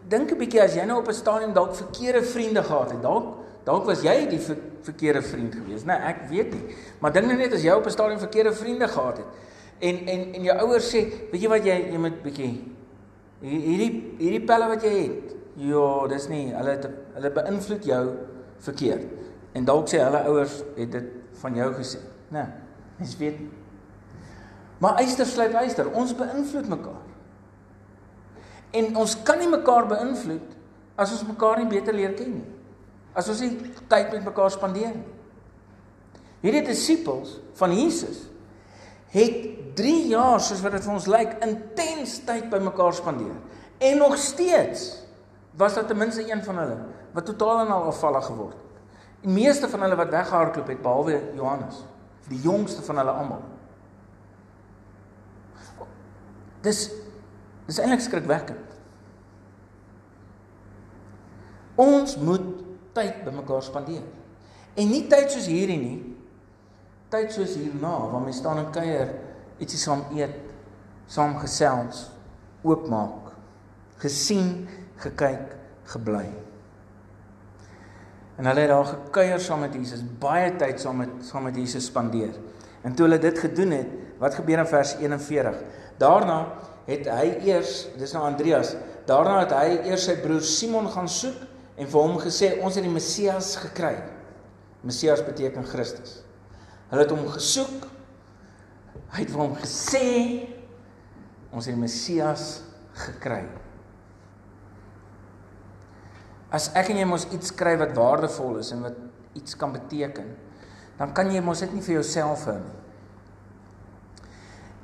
dink 0.08 0.32
'n 0.32 0.38
bietjie 0.38 0.62
as 0.62 0.74
jy 0.74 0.84
nou 0.84 1.00
op 1.00 1.08
'n 1.08 1.14
stadium 1.14 1.52
dalk 1.52 1.74
verkeerde 1.74 2.22
vriende 2.22 2.62
gehad 2.62 2.90
het, 2.90 3.02
dalk 3.02 3.37
dalk 3.68 3.84
was 3.88 4.02
jy 4.02 4.16
die 4.30 4.40
ver, 4.40 4.56
verkeerde 4.86 5.22
vriend 5.22 5.58
gewees. 5.60 5.84
Nee, 5.84 5.96
ek 6.08 6.24
weet 6.30 6.54
nie. 6.56 6.78
Maar 7.02 7.12
dink 7.12 7.34
net 7.36 7.52
as 7.52 7.66
jy 7.66 7.76
op 7.76 7.86
'n 7.86 7.94
stadium 7.94 8.18
verkeerde 8.18 8.52
vriende 8.56 8.88
gehad 8.88 9.20
het 9.22 9.46
en 9.78 10.06
en 10.06 10.34
en 10.34 10.42
jou 10.42 10.56
ouers 10.58 10.90
sê, 10.90 11.04
weet 11.32 11.42
jy 11.42 11.50
wat 11.50 11.66
jy 11.66 11.76
jy 11.92 11.98
moet 12.02 12.22
bietjie 12.22 12.50
hierdie 13.42 13.90
hierdie 14.18 14.44
pelle 14.46 14.68
wat 14.72 14.82
jy 14.82 14.94
het. 14.96 15.34
Ja, 15.58 16.06
dis 16.10 16.26
nie 16.30 16.48
hulle 16.54 16.74
het 16.74 16.88
hulle 17.14 17.30
beïnvloed 17.34 17.86
jou 17.86 18.02
verkeerd. 18.66 19.06
En 19.54 19.66
dalk 19.66 19.90
sê 19.90 20.02
hulle 20.02 20.24
ouers 20.30 20.60
het 20.76 20.90
dit 20.92 21.12
van 21.42 21.54
jou 21.54 21.68
gesê. 21.78 22.02
Nee, 22.34 22.46
mens 22.98 23.16
weet. 23.18 23.38
Maar 24.82 25.00
eister 25.02 25.26
sluit 25.26 25.54
eister, 25.58 25.90
ons 25.90 26.14
beïnvloed 26.14 26.68
mekaar. 26.70 27.02
En 28.78 28.96
ons 29.02 29.16
kan 29.26 29.38
nie 29.40 29.50
mekaar 29.50 29.88
beïnvloed 29.90 30.54
as 30.98 31.14
ons 31.14 31.26
mekaar 31.30 31.62
nie 31.62 31.70
beter 31.70 31.94
leer 31.94 32.14
ken 32.18 32.34
nie. 32.34 32.46
As 33.16 33.28
ons 33.28 33.40
nie 33.40 33.72
tyd 33.88 34.12
met 34.12 34.24
mekaar 34.24 34.50
spandeer 34.50 34.92
nie. 34.94 35.06
Hierdie 36.42 36.66
disippels 36.68 37.38
van 37.58 37.74
Jesus 37.74 38.26
het 39.10 39.74
3 39.78 40.08
jaar 40.10 40.40
soos 40.44 40.60
wat 40.62 40.76
dit 40.76 40.84
vir 40.84 40.94
ons 40.94 41.08
lyk 41.10 41.36
intens 41.44 42.18
tyd 42.28 42.46
by 42.52 42.60
mekaar 42.62 42.94
spandeer. 42.94 43.34
En 43.78 44.00
nog 44.02 44.16
steeds 44.20 44.90
was 45.58 45.74
daar 45.74 45.86
ten 45.86 45.98
minste 45.98 46.30
een 46.30 46.44
van 46.44 46.58
hulle 46.58 46.78
wat 47.12 47.26
totaal 47.26 47.64
en 47.64 47.72
al 47.72 47.88
afvallig 47.90 48.26
geword 48.26 48.54
het. 48.54 48.64
Die 49.24 49.32
meeste 49.34 49.68
van 49.68 49.82
hulle 49.82 49.96
wat 49.98 50.12
weggehardloop 50.14 50.68
het 50.70 50.82
behalwe 50.82 51.18
Johannes, 51.34 51.80
die 52.28 52.38
jongste 52.40 52.82
van 52.86 53.00
hulle 53.00 53.10
almal. 53.10 53.42
Dis 56.62 56.88
dis 57.68 57.78
eintlik 57.82 58.00
skrikwekkend. 58.00 58.76
Ons 61.78 62.16
moet 62.16 62.46
tyd 62.98 63.22
by 63.24 63.34
mekaar 63.38 63.64
spandeer. 63.64 64.04
En 64.78 64.90
nie 64.90 65.04
tyd 65.10 65.30
soos 65.32 65.48
hierdie 65.50 65.78
nie. 65.80 65.98
Tyd 67.12 67.32
soos 67.34 67.56
hierna 67.56 67.94
waar 68.10 68.22
mense 68.24 68.42
staan 68.42 68.60
en 68.62 68.72
kuier, 68.74 69.14
ietsie 69.62 69.80
saam 69.80 70.04
eet, 70.16 70.34
saam 71.08 71.38
gesels, 71.40 72.04
oopmaak, 72.66 73.32
gesien, 74.02 74.68
gekyk, 75.00 75.54
gebly. 75.94 76.26
En 78.38 78.46
hulle 78.46 78.62
het 78.66 78.70
daar 78.70 78.90
gekuier 78.92 79.40
saam 79.42 79.64
met 79.64 79.74
Jesus, 79.74 80.04
baie 80.20 80.52
tyd 80.60 80.78
saam 80.82 81.00
met 81.02 81.16
saam 81.26 81.48
met 81.48 81.56
Jesus 81.58 81.88
spandeer. 81.88 82.36
En 82.86 82.94
toe 82.94 83.08
hulle 83.08 83.18
dit 83.22 83.40
gedoen 83.40 83.72
het, 83.74 83.96
wat 84.20 84.36
gebeur 84.38 84.62
in 84.62 84.68
vers 84.68 84.94
41? 85.00 85.58
Daarna 85.98 86.38
het 86.86 87.08
hy 87.10 87.26
eers, 87.48 87.88
dis 87.98 88.14
nou 88.14 88.22
Andreas, 88.28 88.76
daarna 89.08 89.40
het 89.42 89.54
hy 89.56 89.90
eers 89.90 90.06
sy 90.06 90.14
broer 90.22 90.44
Simon 90.46 90.86
gaan 90.92 91.10
soek 91.10 91.47
en 91.78 91.86
vir 91.86 92.00
hom 92.02 92.16
gesê 92.18 92.56
ons 92.58 92.74
het 92.74 92.84
die 92.84 92.92
Messias 92.92 93.52
gekry. 93.62 93.94
Messias 94.82 95.22
beteken 95.26 95.66
Christus. 95.66 96.18
Hulle 96.90 97.04
het 97.04 97.14
hom 97.14 97.26
gesoek. 97.30 97.86
Hy 99.14 99.22
het 99.22 99.30
vir 99.30 99.40
hom 99.40 99.54
gesê 99.60 100.08
ons 101.54 101.64
het 101.64 101.72
die 101.72 101.80
Messias 101.80 102.48
gekry. 103.06 103.44
As 106.52 106.70
ek 106.78 106.90
en 106.92 107.00
jy 107.00 107.06
mos 107.08 107.28
iets 107.36 107.52
kry 107.54 107.76
wat 107.80 107.94
waardevol 107.96 108.58
is 108.62 108.72
en 108.74 108.84
wat 108.86 108.98
iets 109.38 109.56
kan 109.58 109.72
beteken, 109.74 110.28
dan 110.98 111.14
kan 111.14 111.30
jy 111.30 111.40
mos 111.44 111.62
dit 111.62 111.72
nie 111.76 111.84
vir 111.84 112.00
jouself 112.00 112.46
hou 112.48 112.58
nie. 112.58 112.76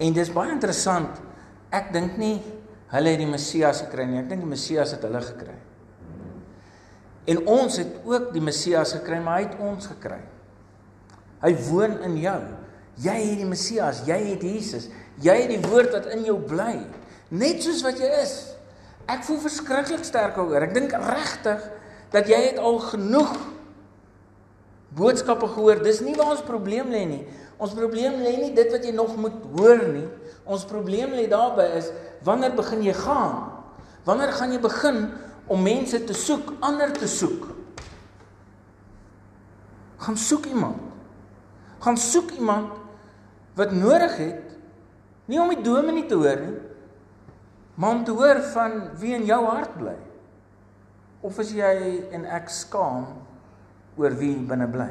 En 0.04 0.14
dis 0.14 0.32
baie 0.34 0.52
interessant. 0.52 1.22
Ek 1.74 1.90
dink 1.94 2.18
nie 2.20 2.36
hulle 2.94 3.14
het 3.14 3.20
die 3.20 3.30
Messias 3.30 3.82
gekry 3.82 4.06
nie. 4.06 4.20
Ek 4.22 4.28
dink 4.30 4.44
die 4.44 4.50
Messias 4.50 4.94
het 4.94 5.02
hulle 5.06 5.22
gekry. 5.24 5.56
En 7.30 7.40
ons 7.48 7.76
het 7.80 8.00
ook 8.04 8.32
die 8.34 8.42
Messias 8.44 8.92
gekry, 8.98 9.20
maar 9.22 9.40
hy 9.40 9.46
het 9.46 9.60
ons 9.62 9.88
gekry. 9.88 10.20
Hy 11.44 11.52
woon 11.68 11.96
in 12.04 12.18
jou. 12.20 12.40
Jy 13.04 13.14
het 13.20 13.40
die 13.40 13.48
Messias, 13.48 14.02
jy 14.08 14.18
het 14.32 14.44
Jesus. 14.44 14.90
Jy 15.24 15.34
het 15.44 15.52
die 15.52 15.62
woord 15.64 15.94
wat 15.94 16.10
in 16.12 16.24
jou 16.26 16.36
bly, 16.42 16.82
net 17.34 17.62
soos 17.64 17.82
wat 17.86 18.00
jy 18.02 18.10
is. 18.20 18.34
Ek 19.10 19.24
voel 19.26 19.40
verskriklik 19.42 20.04
sterk 20.06 20.38
oor. 20.40 20.64
Ek 20.64 20.74
dink 20.76 20.94
regtig 20.96 21.64
dat 22.14 22.28
jy 22.30 22.38
het 22.48 22.60
al 22.62 22.78
genoeg 22.82 23.32
boodskappe 24.96 25.48
gehoor. 25.52 25.82
Dis 25.84 26.00
nie 26.04 26.14
waar 26.16 26.34
ons 26.36 26.46
probleem 26.46 26.92
lê 26.92 27.02
nie. 27.08 27.22
Ons 27.62 27.74
probleem 27.76 28.16
lê 28.24 28.34
nie 28.40 28.52
dit 28.56 28.70
wat 28.72 28.86
jy 28.86 28.94
nog 28.94 29.16
moet 29.20 29.36
hoor 29.54 29.82
nie. 29.90 30.06
Ons 30.44 30.66
probleem 30.68 31.14
lê 31.16 31.26
daarby 31.30 31.66
is 31.78 31.90
wanneer 32.24 32.54
begin 32.56 32.82
jy 32.84 32.94
gaan? 32.96 33.52
Wanneer 34.04 34.32
gaan 34.36 34.52
jy 34.52 34.60
begin 34.62 35.04
om 35.46 35.62
mense 35.62 36.04
te 36.04 36.14
soek, 36.16 36.54
ander 36.64 36.92
te 36.92 37.08
soek? 37.08 37.48
Gaan 40.04 40.16
soek 40.16 40.46
iemand. 40.46 40.80
Gaan 41.84 41.96
soek 42.00 42.30
iemand 42.38 42.72
wat 43.54 43.72
nodig 43.72 44.16
het 44.16 44.54
nie 45.30 45.40
om 45.40 45.48
die 45.52 45.62
dominee 45.64 46.06
te 46.08 46.16
hoor 46.18 46.40
nie, 46.40 46.56
Maar 47.74 47.90
om 47.90 48.04
te 48.04 48.10
hoor 48.10 48.40
van 48.40 48.72
wie 48.98 49.14
in 49.14 49.24
jou 49.24 49.44
hart 49.44 49.76
bly. 49.78 49.96
Of 51.20 51.38
is 51.42 51.50
jy 51.56 52.04
en 52.14 52.26
ek 52.30 52.50
skaam 52.52 53.08
oor 53.98 54.14
wie 54.18 54.34
binne 54.36 54.68
bly? 54.70 54.90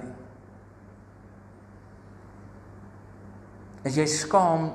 Is 3.87 3.99
jy 3.99 4.07
skaam 4.09 4.71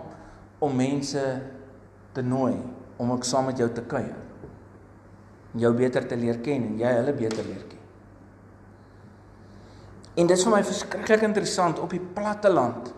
om 0.65 0.77
mense 0.77 1.25
te 2.17 2.25
nooi 2.25 2.57
om 2.99 3.13
ook 3.13 3.27
saam 3.29 3.49
met 3.51 3.61
jou 3.61 3.69
te 3.73 3.85
kuier? 3.89 4.17
Jou 5.59 5.73
beter 5.75 6.07
te 6.07 6.17
leer 6.17 6.41
ken 6.45 6.65
en 6.73 6.79
jy 6.81 6.93
hulle 7.01 7.15
beter 7.17 7.45
leer 7.45 7.65
ken. 7.69 7.85
En 10.19 10.27
dit 10.27 10.37
is 10.37 10.45
vir 10.45 10.55
my 10.55 10.65
verskriklik 10.67 11.25
interessant 11.27 11.79
op 11.83 11.95
die 11.95 12.03
platte 12.03 12.51
land. 12.51 12.93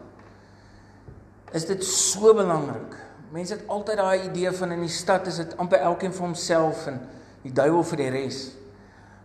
Is 1.56 1.66
dit 1.68 1.84
so 1.84 2.34
belangrik 2.36 2.98
Mense 3.30 3.54
het 3.54 3.68
altyd 3.70 4.00
daai 4.00 4.24
idee 4.26 4.50
van 4.58 4.72
in 4.74 4.80
die 4.82 4.90
stad 4.90 5.28
is 5.30 5.36
dit 5.38 5.52
amper 5.62 5.78
elkeen 5.86 6.14
vir 6.14 6.24
homself 6.24 6.86
en 6.90 6.96
die 7.44 7.52
duiwel 7.54 7.84
vir 7.92 8.00
die 8.02 8.08
res. 8.10 8.40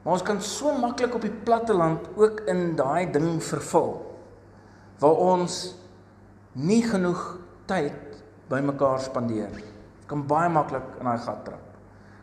Maar 0.03 0.19
ons 0.19 0.25
kan 0.27 0.41
so 0.45 0.73
maklik 0.77 1.15
op 1.17 1.23
die 1.25 1.33
platte 1.47 1.73
land 1.73 2.05
ook 2.13 2.43
in 2.51 2.75
daai 2.77 3.09
ding 3.11 3.39
verval 3.41 3.95
waar 5.01 5.17
ons 5.33 5.55
nie 6.53 6.83
genoeg 6.85 7.23
tyd 7.67 8.21
by 8.47 8.61
mekaar 8.63 9.01
spandeer. 9.01 9.57
Kan 10.05 10.21
baie 10.29 10.51
maklik 10.53 10.85
in 10.99 11.09
daai 11.09 11.25
gat 11.25 11.41
trap. 11.47 11.65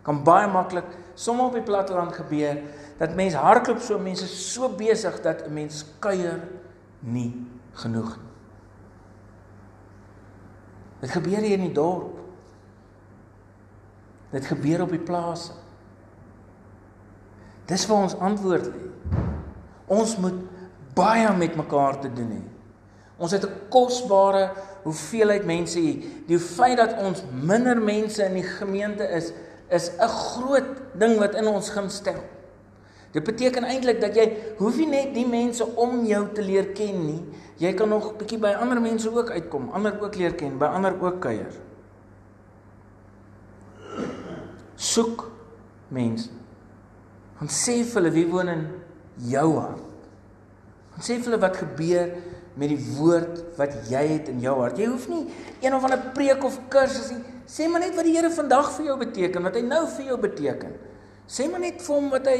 Kan 0.06 0.22
baie 0.24 0.46
maklik 0.48 0.86
sommer 1.14 1.46
op 1.46 1.52
die 1.52 1.62
platte 1.62 1.92
land 1.92 2.12
gebeur 2.12 2.58
dat 2.98 3.14
mense 3.14 3.36
hardloop 3.36 3.80
so 3.80 3.98
mense 3.98 4.26
so 4.26 4.68
besig 4.68 5.20
dat 5.20 5.46
'n 5.46 5.52
mens 5.52 5.84
kuier 5.98 6.40
nie 7.00 7.46
genoeg 7.72 8.16
nie. 8.16 8.32
Dit 11.02 11.10
gebeur 11.10 11.42
hier 11.42 11.58
in 11.58 11.66
die 11.66 11.74
dorp. 11.74 12.20
Dit 14.30 14.46
gebeur 14.46 14.84
op 14.84 14.94
die 14.94 15.02
plase. 15.02 15.52
Dis 17.66 17.86
waar 17.90 18.06
ons 18.06 18.18
antwoord 18.22 18.68
lê. 18.70 18.84
Ons 19.92 20.14
moet 20.22 20.38
baie 20.94 21.26
met 21.36 21.58
mekaar 21.58 21.98
te 22.00 22.12
doen 22.12 22.30
hê. 22.36 22.42
Ons 23.18 23.34
het 23.34 23.44
'n 23.44 23.68
kosbare 23.68 24.52
hoeveelheid 24.82 25.44
mense 25.44 25.78
hier. 25.78 26.04
Die 26.26 26.38
feit 26.38 26.76
dat 26.76 26.96
ons 26.98 27.22
minder 27.32 27.82
mense 27.82 28.24
in 28.24 28.34
die 28.34 28.48
gemeente 28.58 29.04
is, 29.04 29.32
is 29.72 29.90
'n 29.96 30.08
groot 30.08 30.70
ding 30.98 31.18
wat 31.18 31.34
in 31.34 31.46
ons 31.46 31.70
gaan 31.70 31.90
stel. 31.90 32.20
Dit 33.12 33.24
beteken 33.24 33.64
eintlik 33.64 34.00
dat 34.00 34.14
jy 34.16 34.24
hoef 34.56 34.76
nie 34.76 34.88
net 34.88 35.14
die 35.14 35.26
mense 35.28 35.64
om 35.76 36.04
jou 36.08 36.22
te 36.32 36.42
leer 36.42 36.72
ken 36.72 37.06
nie. 37.06 37.20
Jy 37.60 37.74
kan 37.76 37.88
nog 37.88 38.16
bietjie 38.16 38.38
by 38.40 38.54
ander 38.56 38.80
mense 38.80 39.10
ook 39.12 39.30
uitkom, 39.30 39.68
ander 39.76 40.00
ook 40.00 40.16
leer 40.16 40.34
ken, 40.34 40.58
by 40.58 40.70
ander 40.72 40.96
ook 40.96 41.20
kuier. 41.20 41.52
Soek 44.76 45.30
mense. 45.88 46.30
Gaan 47.36 47.52
sê 47.52 47.82
vir 47.84 48.00
hulle 48.00 48.14
wie 48.14 48.26
woon 48.26 48.48
in 48.48 48.64
jou 49.16 49.58
hart. 49.58 50.08
Gaan 50.94 51.04
sê 51.04 51.18
vir 51.18 51.30
hulle 51.30 51.42
wat 51.44 51.60
gebeur 51.60 52.16
met 52.58 52.68
die 52.68 52.80
woord 52.98 53.42
wat 53.56 53.76
jy 53.88 54.02
het 54.14 54.28
in 54.32 54.40
jou 54.44 54.54
hart. 54.60 54.78
Jy 54.78 54.88
hoef 54.90 55.06
nie 55.08 55.22
een 55.62 55.74
of 55.74 55.84
ander 55.84 56.00
preek 56.16 56.44
of 56.44 56.58
kursus 56.72 57.10
nie. 57.14 57.22
Sê 57.48 57.68
maar 57.68 57.80
net 57.84 57.96
wat 57.96 58.06
die 58.06 58.16
Here 58.16 58.30
vandag 58.32 58.70
vir 58.76 58.90
jou 58.90 58.96
beteken, 59.00 59.44
wat 59.44 59.56
hy 59.58 59.62
nou 59.66 59.86
vir 59.96 60.10
jou 60.10 60.18
beteken. 60.20 60.74
Sê 61.28 61.48
maar 61.50 61.62
net 61.64 61.80
vir 61.82 61.96
hom 61.96 62.10
wat 62.12 62.28
hy 62.28 62.38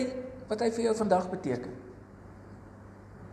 wat 0.50 0.60
hy 0.60 0.68
vir 0.74 0.84
jou 0.90 0.94
vandag 0.98 1.30
beteken. 1.32 1.72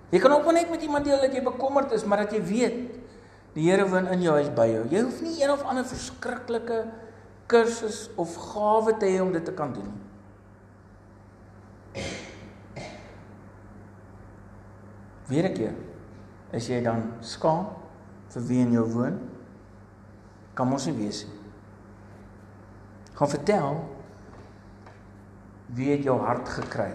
Jy 0.10 0.20
kan 0.24 0.32
ook 0.32 0.48
net 0.56 0.70
met 0.72 0.82
iemand 0.82 1.06
deel 1.06 1.20
dat 1.22 1.34
jy 1.36 1.42
bekommerd 1.44 1.92
is, 1.94 2.06
maar 2.08 2.24
dat 2.24 2.34
jy 2.34 2.42
weet 2.42 2.78
die 3.58 3.68
Here 3.68 3.86
woon 3.90 4.08
in 4.14 4.24
jou 4.24 4.34
huis 4.38 4.50
by 4.56 4.68
jou. 4.70 4.86
Jy 4.90 5.04
hoef 5.04 5.20
nie 5.26 5.36
een 5.42 5.52
of 5.52 5.66
ander 5.68 5.86
verskriklike 5.86 6.84
kursus 7.50 8.08
of 8.16 8.36
gawe 8.54 8.94
te 9.02 9.10
hê 9.10 9.20
om 9.22 9.34
dit 9.34 9.46
te 9.46 9.54
kan 9.58 9.74
doen 9.74 9.90
nie. 9.90 10.08
Weer 15.30 15.46
'n 15.50 15.54
keer. 15.54 15.89
Is 16.56 16.70
jy 16.72 16.80
dan 16.86 17.04
skaam 17.22 17.68
vir 18.34 18.48
wie 18.50 18.64
in 18.64 18.74
jou 18.74 18.86
woon? 18.94 19.20
Kan 20.58 20.70
mos 20.70 20.88
nie 20.90 20.96
wees 20.98 21.24
nie. 21.28 21.38
Gaan 23.20 23.32
vertel 23.36 23.78
wie 25.78 25.92
het 25.92 26.06
jou 26.08 26.18
hart 26.24 26.50
gekry? 26.50 26.90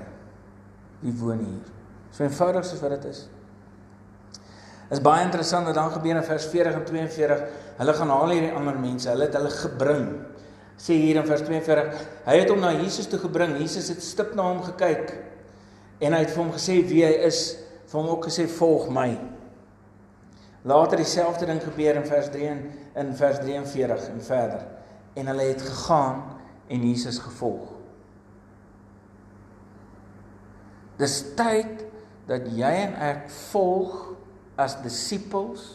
Wie 1.04 1.14
woon 1.20 1.44
hier? 1.44 1.72
So 2.14 2.24
eenvoudig 2.24 2.66
soos 2.66 2.82
wat 2.82 2.96
dit 2.96 3.10
is. 3.12 3.24
Is 4.94 5.02
baie 5.02 5.24
interessant 5.24 5.66
wat 5.68 5.76
dan 5.78 5.92
gebeur 5.94 6.18
in 6.18 6.26
vers 6.26 6.46
40 6.50 6.78
en 6.78 6.86
42. 6.88 7.44
Hulle 7.78 7.94
gaan 7.98 8.12
haal 8.14 8.34
hierdie 8.34 8.54
ander 8.54 8.78
mense. 8.78 9.08
Hulle 9.10 9.28
het 9.28 9.36
hulle 9.38 9.52
gebring. 9.52 10.08
Sê 10.80 10.96
hier 10.98 11.20
in 11.20 11.26
vers 11.26 11.44
42, 11.46 12.00
hy 12.26 12.34
het 12.40 12.50
hom 12.50 12.58
na 12.62 12.72
Jesus 12.74 13.06
toe 13.10 13.20
gebring. 13.22 13.54
Jesus 13.60 13.92
het 13.92 14.02
stip 14.02 14.34
na 14.34 14.48
hom 14.48 14.62
gekyk 14.66 15.12
en 16.02 16.16
hy 16.16 16.24
het 16.24 16.32
vir 16.34 16.42
hom 16.42 16.50
gesê 16.52 16.80
wie 16.82 17.04
hy 17.06 17.12
is 17.28 17.44
vir 17.86 18.00
hom 18.00 18.10
ook 18.16 18.26
gesê 18.26 18.48
volg 18.50 18.88
my. 18.92 19.12
Later 20.64 20.96
dieselfde 20.96 21.46
ding 21.46 21.60
gebeur 21.62 21.98
in 22.00 22.06
vers 22.08 22.30
3 22.32 22.48
en 22.48 22.60
in 22.94 23.14
vers 23.16 23.38
43 23.38 24.08
en 24.08 24.22
verder. 24.24 24.66
En 25.14 25.26
hulle 25.26 25.42
het 25.42 25.62
gegaan 25.62 26.22
en 26.66 26.88
Jesus 26.88 27.18
gevolg. 27.18 27.68
Dis 30.96 31.18
tyd 31.36 31.84
dat 32.30 32.46
jy 32.48 32.70
en 32.86 32.94
ek 32.96 33.26
volg 33.50 34.14
as 34.56 34.78
disippels 34.80 35.66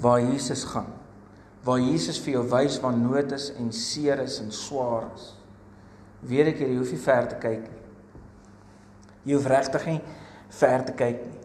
waar 0.00 0.22
Jesus 0.22 0.64
gaan. 0.64 0.94
Waar 1.66 1.82
Jesus 1.82 2.20
vir 2.22 2.38
jou 2.38 2.44
wys 2.54 2.78
waar 2.80 2.96
nood 2.96 3.34
is 3.36 3.50
en 3.58 3.68
seer 3.74 4.22
is 4.24 4.38
en 4.40 4.48
swaar 4.54 5.10
is. 5.12 5.34
Weer 6.24 6.54
ek 6.54 6.62
jy 6.64 6.70
hoef 6.78 6.94
nie 6.94 7.02
ver 7.02 7.28
te 7.34 7.42
kyk 7.42 7.66
nie. 7.66 7.82
Jy 9.28 9.36
hoef 9.36 9.50
regtig 9.50 9.84
nie 9.90 10.00
ver 10.56 10.86
te 10.88 10.96
kyk 10.96 11.20
nie. 11.26 11.37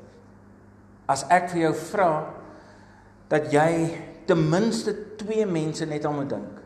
As 1.10 1.26
ek 1.34 1.50
vir 1.52 1.66
jou 1.68 1.74
vra 1.92 2.12
dat 3.32 3.50
jy 3.52 3.70
ten 4.28 4.40
minste 4.50 4.94
twee 5.20 5.46
mense 5.46 5.86
net 5.90 6.06
aan 6.06 6.16
moet 6.22 6.32
dink 6.32 6.60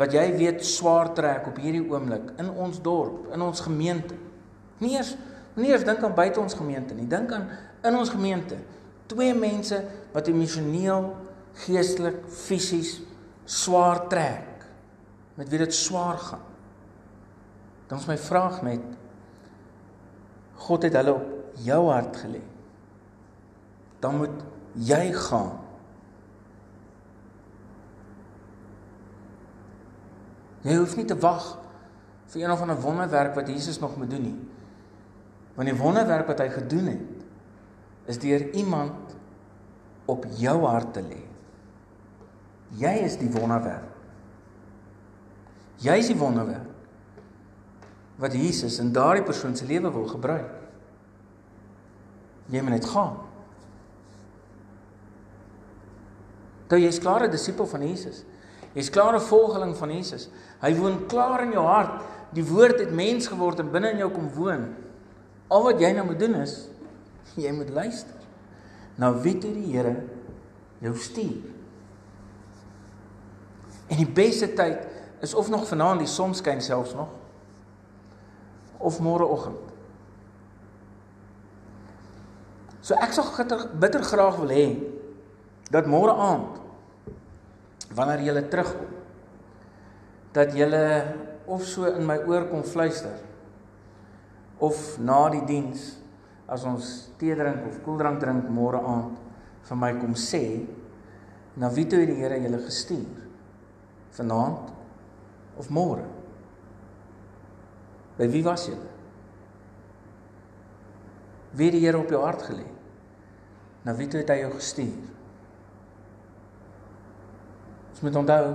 wat 0.00 0.14
jy 0.16 0.24
weet 0.38 0.62
swaar 0.64 1.10
trek 1.14 1.46
op 1.50 1.58
hierdie 1.60 1.82
oomblik 1.84 2.30
in 2.40 2.48
ons 2.50 2.78
dorp, 2.82 3.26
in 3.34 3.42
ons 3.44 3.60
gemeente. 3.60 4.16
Nie 4.80 4.96
eers 4.96 5.12
nie 5.52 5.68
eers 5.68 5.84
dink 5.84 6.00
aan 6.00 6.14
buite 6.16 6.40
ons 6.40 6.56
gemeente 6.56 6.96
nie, 6.96 7.04
dink 7.06 7.32
aan 7.36 7.50
in 7.84 7.98
ons 7.98 8.10
gemeente. 8.10 8.56
Twee 9.10 9.34
mense 9.36 9.82
wat 10.14 10.30
emosioneel, 10.32 11.10
geestelik, 11.66 12.22
fisies 12.32 12.94
swaar 13.44 14.06
trek. 14.08 14.64
Met 15.36 15.52
wie 15.52 15.60
dit 15.60 15.76
swaar 15.76 16.16
gaan. 16.20 16.48
Dan 17.90 18.00
is 18.00 18.08
my 18.08 18.16
vraag 18.16 18.62
net 18.64 18.84
God 20.62 20.84
het 20.86 20.96
hulle 20.96 21.16
op 21.18 21.60
jou 21.66 21.82
hart 21.90 22.16
gelê. 22.22 22.40
Dan 24.02 24.18
moet 24.18 24.42
jy 24.78 25.12
gaan. 25.14 25.52
Jy 30.62 30.76
hoef 30.78 30.94
nie 30.98 31.06
te 31.06 31.18
wag 31.18 31.46
vir 32.32 32.44
een 32.44 32.54
of 32.54 32.62
ander 32.64 32.78
wonderwerk 32.80 33.34
wat 33.38 33.50
Jesus 33.50 33.80
nog 33.82 33.96
moet 33.98 34.10
doen 34.10 34.22
nie. 34.22 34.38
Want 35.54 35.68
die 35.68 35.78
wonderwerk 35.78 36.26
wat 36.30 36.40
hy 36.40 36.48
gedoen 36.54 36.92
het 36.94 38.10
is 38.10 38.18
deur 38.18 38.48
iemand 38.58 39.14
op 40.10 40.26
jou 40.38 40.56
hart 40.64 40.94
te 40.96 41.02
lê. 41.04 41.20
Jy 42.80 42.92
is 43.04 43.18
die 43.20 43.30
wonderwerk. 43.30 43.90
Jy 45.82 45.98
is 45.98 46.10
die 46.12 46.18
wonderwerk 46.18 46.70
wat 48.22 48.36
Jesus 48.38 48.78
in 48.78 48.92
daardie 48.94 49.24
persoon 49.26 49.56
se 49.58 49.66
lewe 49.66 49.90
wil 49.90 50.04
gebruik. 50.06 50.50
Jy 52.52 52.60
moet 52.62 52.76
net 52.76 52.86
gaan. 52.86 53.16
Toe 56.72 56.80
jy's 56.80 56.96
klaar 57.04 57.26
'n 57.26 57.30
disipel 57.30 57.66
van 57.66 57.82
Jesus. 57.84 58.24
Jy's 58.72 58.88
klaar 58.90 59.14
'n 59.14 59.20
volgeling 59.20 59.76
van 59.76 59.90
Jesus. 59.92 60.30
Hy 60.60 60.74
woon 60.76 61.06
klaar 61.06 61.42
in 61.42 61.52
jou 61.52 61.66
hart. 61.66 62.00
Die 62.32 62.44
woord 62.44 62.78
het 62.78 62.90
mens 62.90 63.26
geword 63.26 63.58
en 63.58 63.70
binne 63.70 63.90
in 63.90 63.98
jou 63.98 64.10
kom 64.10 64.32
woon. 64.32 64.74
Al 65.48 65.62
wat 65.62 65.80
jy 65.80 65.92
nou 65.92 66.06
moet 66.06 66.18
doen 66.18 66.34
is 66.34 66.68
jy 67.36 67.52
moet 67.52 67.68
luister. 67.68 68.16
Nou 68.94 69.22
wie 69.22 69.38
toe 69.38 69.52
die 69.52 69.76
Here 69.76 70.04
jou 70.78 70.96
stuur. 70.96 71.44
En 73.86 73.96
die 73.96 74.08
beste 74.08 74.52
tyd 74.52 74.86
is 75.20 75.34
of 75.34 75.48
nog 75.48 75.68
vanaand 75.68 75.98
die 75.98 76.08
son 76.08 76.34
skyn 76.34 76.60
selfs 76.60 76.94
nog 76.94 77.08
of 78.78 78.98
môreoggend. 79.00 79.70
So 82.80 82.94
ek 82.94 83.12
sal 83.12 83.24
gitter 83.24 83.68
bitter 83.78 84.02
graag 84.02 84.36
wil 84.36 84.48
hê 84.48 84.66
dat 85.70 85.86
môre 85.86 86.12
aand 86.12 86.61
wanneer 87.96 88.24
jy 88.26 88.44
terugkom 88.50 88.92
dat 90.32 90.54
jy 90.56 90.68
of 91.46 91.64
so 91.66 91.84
in 91.90 92.06
my 92.06 92.18
oor 92.26 92.48
kom 92.50 92.62
fluister 92.62 93.18
of 94.62 94.78
na 94.98 95.28
die 95.34 95.44
diens 95.46 95.98
as 96.46 96.64
ons 96.64 97.10
tee 97.18 97.34
drink 97.36 97.66
of 97.68 97.82
koeldrank 97.84 98.20
drink 98.20 98.48
môre 98.48 98.80
aand 98.80 99.18
vir 99.68 99.78
my 99.78 99.92
kom 100.00 100.14
sê 100.14 100.42
na 101.56 101.68
wie 101.68 101.84
toe 101.84 102.06
die 102.06 102.16
Here 102.16 102.40
julle 102.40 102.62
gestuur 102.64 103.28
vanaand 104.16 104.72
of 105.58 105.68
môre 105.70 106.08
By 108.18 108.28
wie 108.28 108.44
was 108.44 108.66
jy? 108.68 108.76
Wie 111.56 111.70
die 111.72 111.80
Here 111.84 112.00
op 112.00 112.12
jou 112.12 112.20
hart 112.24 112.44
gelê? 112.48 112.66
Na 113.82 113.94
wie 113.96 114.08
toe 114.08 114.20
het 114.20 114.30
hy 114.32 114.42
jou 114.44 114.52
gestuur? 114.54 115.11
Ons 118.02 118.10
moet 118.10 118.16
onthou 118.18 118.46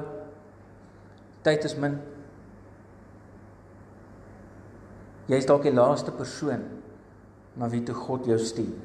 tyd 1.46 1.64
is 1.64 1.74
min. 1.80 1.94
Jy 5.32 5.38
is 5.40 5.48
dalk 5.48 5.64
die 5.64 5.72
laaste 5.72 6.12
persoon 6.12 6.66
na 7.56 7.70
wie 7.72 7.80
toe 7.88 7.96
God 7.96 8.28
jou 8.28 8.36
stuur. 8.44 8.76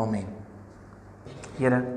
Amen. 0.00 0.24
Here 1.58 1.82